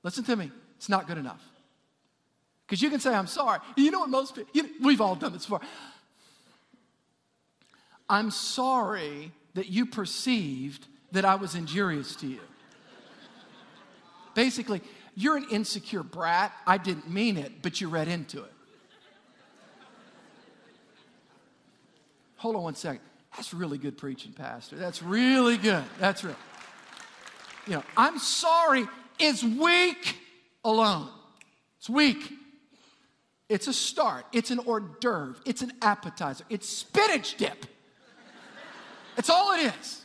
Listen 0.04 0.22
to 0.24 0.36
me, 0.36 0.52
it's 0.76 0.88
not 0.88 1.08
good 1.08 1.18
enough. 1.18 1.42
Because 2.66 2.80
you 2.80 2.90
can 2.90 3.00
say, 3.00 3.12
I'm 3.12 3.26
sorry. 3.26 3.58
You 3.76 3.90
know 3.90 4.00
what 4.00 4.10
most 4.10 4.36
people, 4.36 4.50
you, 4.52 4.68
we've 4.80 5.00
all 5.00 5.16
done 5.16 5.32
this 5.32 5.44
before. 5.44 5.60
I'm 8.08 8.30
sorry 8.30 9.32
that 9.54 9.68
you 9.68 9.86
perceived 9.86 10.86
that 11.12 11.24
I 11.24 11.34
was 11.34 11.54
injurious 11.54 12.16
to 12.16 12.26
you. 12.26 12.40
Basically, 14.34 14.82
you're 15.14 15.36
an 15.36 15.46
insecure 15.50 16.02
brat. 16.02 16.52
I 16.66 16.76
didn't 16.76 17.08
mean 17.10 17.36
it, 17.36 17.62
but 17.62 17.80
you 17.80 17.88
read 17.88 18.08
into 18.08 18.42
it. 18.42 18.52
Hold 22.36 22.56
on 22.56 22.62
one 22.62 22.74
second. 22.74 23.00
That's 23.36 23.54
really 23.54 23.78
good 23.78 23.96
preaching, 23.96 24.32
Pastor. 24.32 24.76
That's 24.76 25.02
really 25.02 25.56
good. 25.56 25.84
That's 25.98 26.24
real. 26.24 26.36
You 27.66 27.74
know, 27.74 27.84
I'm 27.96 28.18
sorry 28.18 28.86
is 29.18 29.44
weak 29.44 30.18
alone. 30.64 31.08
It's 31.78 31.88
weak. 31.88 32.32
It's 33.48 33.68
a 33.68 33.72
start, 33.72 34.24
it's 34.32 34.50
an 34.50 34.58
hors 34.60 34.80
d'oeuvre, 35.00 35.36
it's 35.44 35.60
an 35.60 35.72
appetizer, 35.82 36.44
it's 36.48 36.68
spinach 36.68 37.36
dip. 37.36 37.66
It's 39.16 39.30
all 39.30 39.52
it 39.52 39.72
is. 39.78 40.04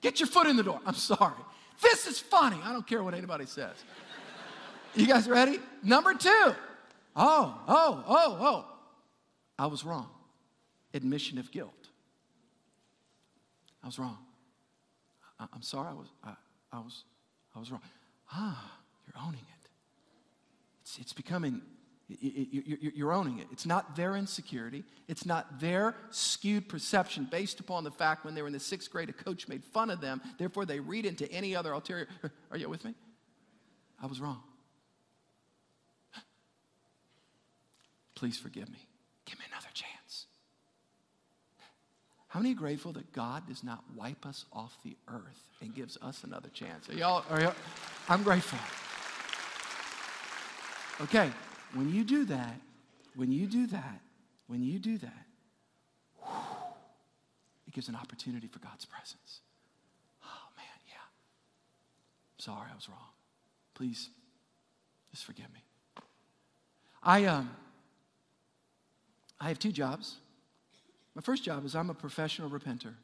Get 0.00 0.20
your 0.20 0.26
foot 0.26 0.46
in 0.46 0.56
the 0.56 0.62
door. 0.62 0.80
I'm 0.84 0.94
sorry. 0.94 1.40
This 1.80 2.06
is 2.06 2.18
funny. 2.18 2.58
I 2.62 2.72
don't 2.72 2.86
care 2.86 3.02
what 3.02 3.14
anybody 3.14 3.46
says. 3.46 3.74
You 4.94 5.06
guys 5.06 5.28
ready? 5.28 5.58
Number 5.82 6.14
two. 6.14 6.54
Oh, 7.16 7.60
oh, 7.66 8.04
oh, 8.06 8.38
oh. 8.40 8.64
I 9.58 9.66
was 9.66 9.84
wrong. 9.84 10.08
Admission 10.92 11.38
of 11.38 11.50
guilt. 11.50 11.88
I 13.82 13.86
was 13.86 13.98
wrong. 13.98 14.18
I, 15.38 15.46
am 15.54 15.62
sorry, 15.62 15.88
I 15.88 15.94
was, 15.94 16.08
I, 16.22 16.32
I, 16.72 16.78
was, 16.78 17.04
I 17.54 17.58
was 17.58 17.70
wrong. 17.70 17.80
Ah, 18.32 18.72
you're 19.06 19.22
owning 19.22 19.40
it. 19.40 19.68
It's, 20.82 20.98
it's 20.98 21.12
becoming, 21.12 21.62
you're 22.08 23.12
owning 23.12 23.38
it. 23.38 23.46
It's 23.52 23.66
not 23.66 23.96
their 23.96 24.16
insecurity. 24.16 24.84
It's 25.08 25.24
not 25.24 25.60
their 25.60 25.94
skewed 26.10 26.68
perception 26.68 27.28
based 27.30 27.60
upon 27.60 27.84
the 27.84 27.90
fact 27.90 28.24
when 28.24 28.34
they 28.34 28.42
were 28.42 28.48
in 28.48 28.52
the 28.52 28.60
sixth 28.60 28.90
grade, 28.90 29.08
a 29.08 29.12
coach 29.12 29.48
made 29.48 29.64
fun 29.64 29.90
of 29.90 30.00
them. 30.00 30.20
Therefore, 30.38 30.66
they 30.66 30.80
read 30.80 31.06
into 31.06 31.30
any 31.30 31.54
other 31.54 31.72
ulterior. 31.72 32.08
Are 32.50 32.56
you 32.56 32.68
with 32.68 32.84
me? 32.84 32.94
I 34.02 34.06
was 34.06 34.20
wrong. 34.20 34.42
Please 38.14 38.38
forgive 38.38 38.68
me. 38.70 38.78
Give 39.26 39.38
me 39.38 39.44
another 39.50 39.68
chance. 39.72 39.93
How 42.34 42.40
many 42.40 42.52
grateful 42.52 42.92
that 42.94 43.12
God 43.12 43.46
does 43.46 43.62
not 43.62 43.84
wipe 43.94 44.26
us 44.26 44.44
off 44.52 44.76
the 44.82 44.96
earth 45.06 45.40
and 45.60 45.72
gives 45.72 45.96
us 46.02 46.24
another 46.24 46.48
chance? 46.48 46.88
Are 46.88 46.94
y'all, 46.94 47.24
are 47.30 47.40
y'all? 47.40 47.54
I'm 48.08 48.24
grateful. 48.24 48.58
Okay, 51.04 51.30
when 51.74 51.94
you 51.94 52.02
do 52.02 52.24
that, 52.24 52.56
when 53.14 53.30
you 53.30 53.46
do 53.46 53.68
that, 53.68 54.00
when 54.48 54.64
you 54.64 54.80
do 54.80 54.98
that, 54.98 55.26
whew, 56.24 56.34
it 57.68 57.72
gives 57.72 57.88
an 57.88 57.94
opportunity 57.94 58.48
for 58.48 58.58
God's 58.58 58.84
presence. 58.84 59.38
Oh, 60.24 60.48
man, 60.56 60.66
yeah. 60.88 61.06
Sorry, 62.38 62.66
I 62.68 62.74
was 62.74 62.88
wrong. 62.88 62.98
Please, 63.74 64.10
just 65.12 65.24
forgive 65.24 65.52
me. 65.54 65.62
I, 67.00 67.26
um, 67.26 67.50
I 69.40 69.46
have 69.46 69.60
two 69.60 69.70
jobs. 69.70 70.16
My 71.14 71.22
first 71.22 71.44
job 71.44 71.64
is 71.64 71.74
I'm 71.74 71.90
a 71.90 71.94
professional 71.94 72.50
repenter. 72.50 72.94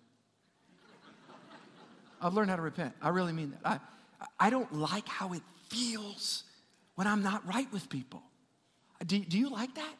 I've 2.20 2.34
learned 2.34 2.50
how 2.50 2.56
to 2.56 2.62
repent. 2.62 2.92
I 3.00 3.10
really 3.10 3.32
mean 3.32 3.54
that. 3.62 3.80
I, 4.20 4.26
I 4.46 4.50
don't 4.50 4.74
like 4.74 5.08
how 5.08 5.32
it 5.32 5.42
feels 5.68 6.44
when 6.96 7.06
I'm 7.06 7.22
not 7.22 7.46
right 7.46 7.70
with 7.72 7.88
people. 7.88 8.22
Do, 9.06 9.18
do 9.18 9.38
you 9.38 9.48
like 9.48 9.74
that? 9.76 9.94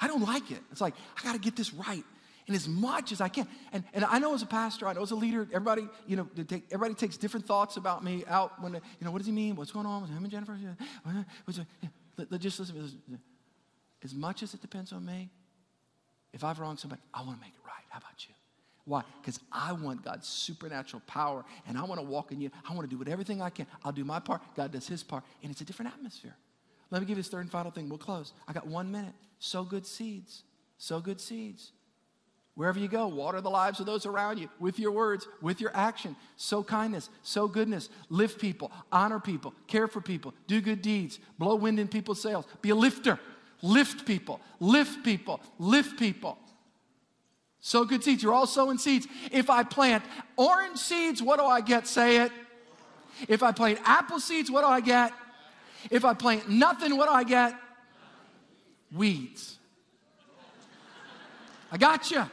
I 0.00 0.06
don't 0.06 0.22
like 0.22 0.50
it. 0.50 0.60
It's 0.70 0.80
like, 0.80 0.94
I 1.18 1.22
got 1.22 1.32
to 1.34 1.38
get 1.38 1.56
this 1.56 1.74
right. 1.74 2.04
And 2.46 2.54
as 2.54 2.68
much 2.68 3.12
as 3.12 3.20
I 3.20 3.28
can. 3.28 3.48
And, 3.72 3.82
and 3.92 4.04
I 4.04 4.18
know 4.18 4.32
as 4.32 4.42
a 4.42 4.46
pastor, 4.46 4.86
I 4.86 4.92
know 4.92 5.02
as 5.02 5.10
a 5.10 5.16
leader, 5.16 5.48
everybody, 5.52 5.88
you 6.06 6.16
know, 6.16 6.28
take, 6.46 6.64
everybody 6.70 6.94
takes 6.94 7.16
different 7.16 7.44
thoughts 7.44 7.76
about 7.76 8.04
me 8.04 8.24
out 8.28 8.62
when, 8.62 8.74
you 8.74 8.80
know, 9.02 9.10
what 9.10 9.18
does 9.18 9.26
he 9.26 9.32
mean? 9.32 9.56
What's 9.56 9.72
going 9.72 9.84
on 9.86 10.02
with 10.02 10.10
him 10.10 10.22
and 10.22 10.30
Jennifer? 10.30 10.56
Just 12.38 12.60
listen. 12.60 12.86
As 14.04 14.14
much 14.14 14.42
as 14.42 14.54
it 14.54 14.60
depends 14.60 14.92
on 14.92 15.04
me, 15.04 15.28
if 16.32 16.44
I've 16.44 16.58
wronged 16.58 16.78
somebody, 16.78 17.02
I 17.12 17.22
want 17.22 17.38
to 17.38 17.40
make 17.40 17.54
it 17.54 17.66
right. 17.66 17.84
How 17.88 17.98
about 17.98 18.26
you? 18.28 18.34
Why? 18.84 19.02
Because 19.20 19.40
I 19.50 19.72
want 19.72 20.04
God's 20.04 20.28
supernatural 20.28 21.02
power 21.06 21.44
and 21.66 21.76
I 21.76 21.84
want 21.84 22.00
to 22.00 22.06
walk 22.06 22.30
in 22.30 22.40
you. 22.40 22.50
I 22.68 22.74
want 22.74 22.88
to 22.88 22.96
do 22.96 23.10
everything 23.10 23.42
I 23.42 23.50
can. 23.50 23.66
I'll 23.84 23.92
do 23.92 24.04
my 24.04 24.20
part. 24.20 24.42
God 24.54 24.72
does 24.72 24.86
his 24.86 25.02
part. 25.02 25.24
And 25.42 25.50
it's 25.50 25.60
a 25.60 25.64
different 25.64 25.92
atmosphere. 25.92 26.36
Let 26.90 27.00
me 27.00 27.06
give 27.06 27.16
you 27.16 27.22
this 27.22 27.30
third 27.30 27.40
and 27.40 27.50
final 27.50 27.72
thing. 27.72 27.88
We'll 27.88 27.98
close. 27.98 28.32
I 28.46 28.52
got 28.52 28.66
one 28.66 28.92
minute. 28.92 29.14
Sow 29.40 29.64
good 29.64 29.86
seeds. 29.86 30.44
Sow 30.78 31.00
good 31.00 31.20
seeds. 31.20 31.72
Wherever 32.54 32.78
you 32.78 32.88
go, 32.88 33.06
water 33.06 33.40
the 33.42 33.50
lives 33.50 33.80
of 33.80 33.86
those 33.86 34.06
around 34.06 34.38
you 34.38 34.48
with 34.58 34.78
your 34.78 34.90
words, 34.90 35.28
with 35.42 35.60
your 35.60 35.70
action. 35.74 36.16
Sow 36.36 36.62
kindness, 36.62 37.10
sow 37.22 37.48
goodness, 37.48 37.90
lift 38.08 38.40
people, 38.40 38.72
honor 38.90 39.20
people, 39.20 39.52
care 39.66 39.86
for 39.86 40.00
people, 40.00 40.32
do 40.46 40.62
good 40.62 40.80
deeds, 40.80 41.18
blow 41.38 41.56
wind 41.56 41.78
in 41.78 41.86
people's 41.86 42.22
sails, 42.22 42.46
be 42.62 42.70
a 42.70 42.74
lifter, 42.74 43.20
lift 43.62 44.06
people, 44.06 44.40
lift 44.60 45.04
people, 45.04 45.40
lift 45.58 45.98
people. 45.98 46.38
Sow 47.60 47.84
good 47.84 48.04
seeds. 48.04 48.22
You're 48.22 48.32
all 48.32 48.46
sowing 48.46 48.78
seeds. 48.78 49.08
If 49.32 49.50
I 49.50 49.64
plant 49.64 50.04
orange 50.36 50.78
seeds, 50.78 51.22
what 51.22 51.38
do 51.38 51.44
I 51.44 51.60
get? 51.60 51.86
Say 51.86 52.18
it. 52.18 52.32
If 53.28 53.42
I 53.42 53.52
plant 53.52 53.80
apple 53.84 54.20
seeds, 54.20 54.50
what 54.50 54.60
do 54.60 54.68
I 54.68 54.80
get? 54.80 55.12
If 55.90 56.04
I 56.04 56.14
plant 56.14 56.48
nothing, 56.48 56.96
what 56.96 57.08
do 57.08 57.14
I 57.14 57.24
get? 57.24 57.54
Weeds. 58.92 59.58
I 61.72 61.76
got 61.76 62.10
you. 62.10 62.24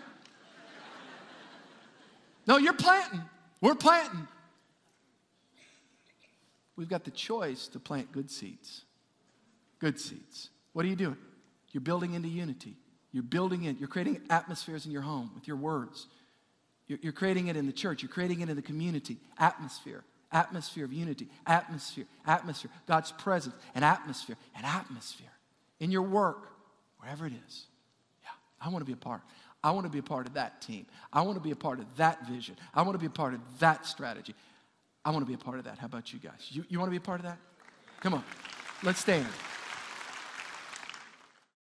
No, 2.45 2.57
you're 2.57 2.73
planting. 2.73 3.21
We're 3.61 3.75
planting. 3.75 4.27
We've 6.75 6.89
got 6.89 7.03
the 7.03 7.11
choice 7.11 7.67
to 7.69 7.79
plant 7.79 8.11
good 8.11 8.29
seeds. 8.29 8.83
Good 9.79 9.99
seeds. 9.99 10.49
What 10.73 10.85
are 10.85 10.89
you 10.89 10.95
doing? 10.95 11.17
You're 11.71 11.81
building 11.81 12.13
into 12.13 12.27
unity. 12.27 12.75
You're 13.11 13.23
building 13.23 13.63
it. 13.63 13.79
You're 13.79 13.87
creating 13.87 14.21
atmospheres 14.29 14.85
in 14.85 14.91
your 14.91 15.01
home 15.01 15.31
with 15.33 15.47
your 15.47 15.57
words. 15.57 16.07
You're, 16.87 16.99
you're 17.01 17.13
creating 17.13 17.47
it 17.47 17.55
in 17.55 17.65
the 17.65 17.71
church. 17.71 18.01
You're 18.01 18.11
creating 18.11 18.41
it 18.41 18.49
in 18.49 18.55
the 18.55 18.61
community. 18.61 19.17
Atmosphere 19.37 20.03
atmosphere 20.33 20.83
of 20.83 20.91
unity, 20.91 21.27
atmosphere, 21.45 22.05
atmosphere, 22.25 22.71
God's 22.87 23.11
presence, 23.11 23.55
an 23.75 23.83
atmosphere, 23.83 24.35
an 24.57 24.65
atmosphere 24.65 25.31
in 25.79 25.91
your 25.91 26.01
work, 26.01 26.49
wherever 26.97 27.25
it 27.25 27.33
is. 27.47 27.65
Yeah, 28.23 28.29
I 28.59 28.69
want 28.69 28.81
to 28.81 28.85
be 28.85 28.93
a 28.93 28.97
part. 28.97 29.21
I 29.63 29.71
want 29.71 29.85
to 29.85 29.91
be 29.91 29.99
a 29.99 30.03
part 30.03 30.27
of 30.27 30.33
that 30.33 30.61
team. 30.61 30.85
I 31.13 31.21
want 31.21 31.37
to 31.37 31.43
be 31.43 31.51
a 31.51 31.55
part 31.55 31.79
of 31.79 31.85
that 31.95 32.27
vision. 32.27 32.57
I 32.73 32.81
want 32.81 32.95
to 32.95 32.99
be 32.99 33.05
a 33.05 33.11
part 33.11 33.33
of 33.33 33.39
that 33.59 33.85
strategy. 33.85 34.35
I 35.05 35.11
want 35.11 35.21
to 35.21 35.27
be 35.27 35.35
a 35.35 35.37
part 35.37 35.59
of 35.59 35.65
that. 35.65 35.77
How 35.77 35.85
about 35.85 36.11
you 36.11 36.19
guys? 36.19 36.49
You, 36.49 36.65
you 36.67 36.79
want 36.79 36.87
to 36.87 36.91
be 36.91 36.97
a 36.97 37.01
part 37.01 37.19
of 37.19 37.25
that? 37.25 37.37
Come 38.01 38.15
on, 38.15 38.23
let's 38.83 38.99
stand. 38.99 39.27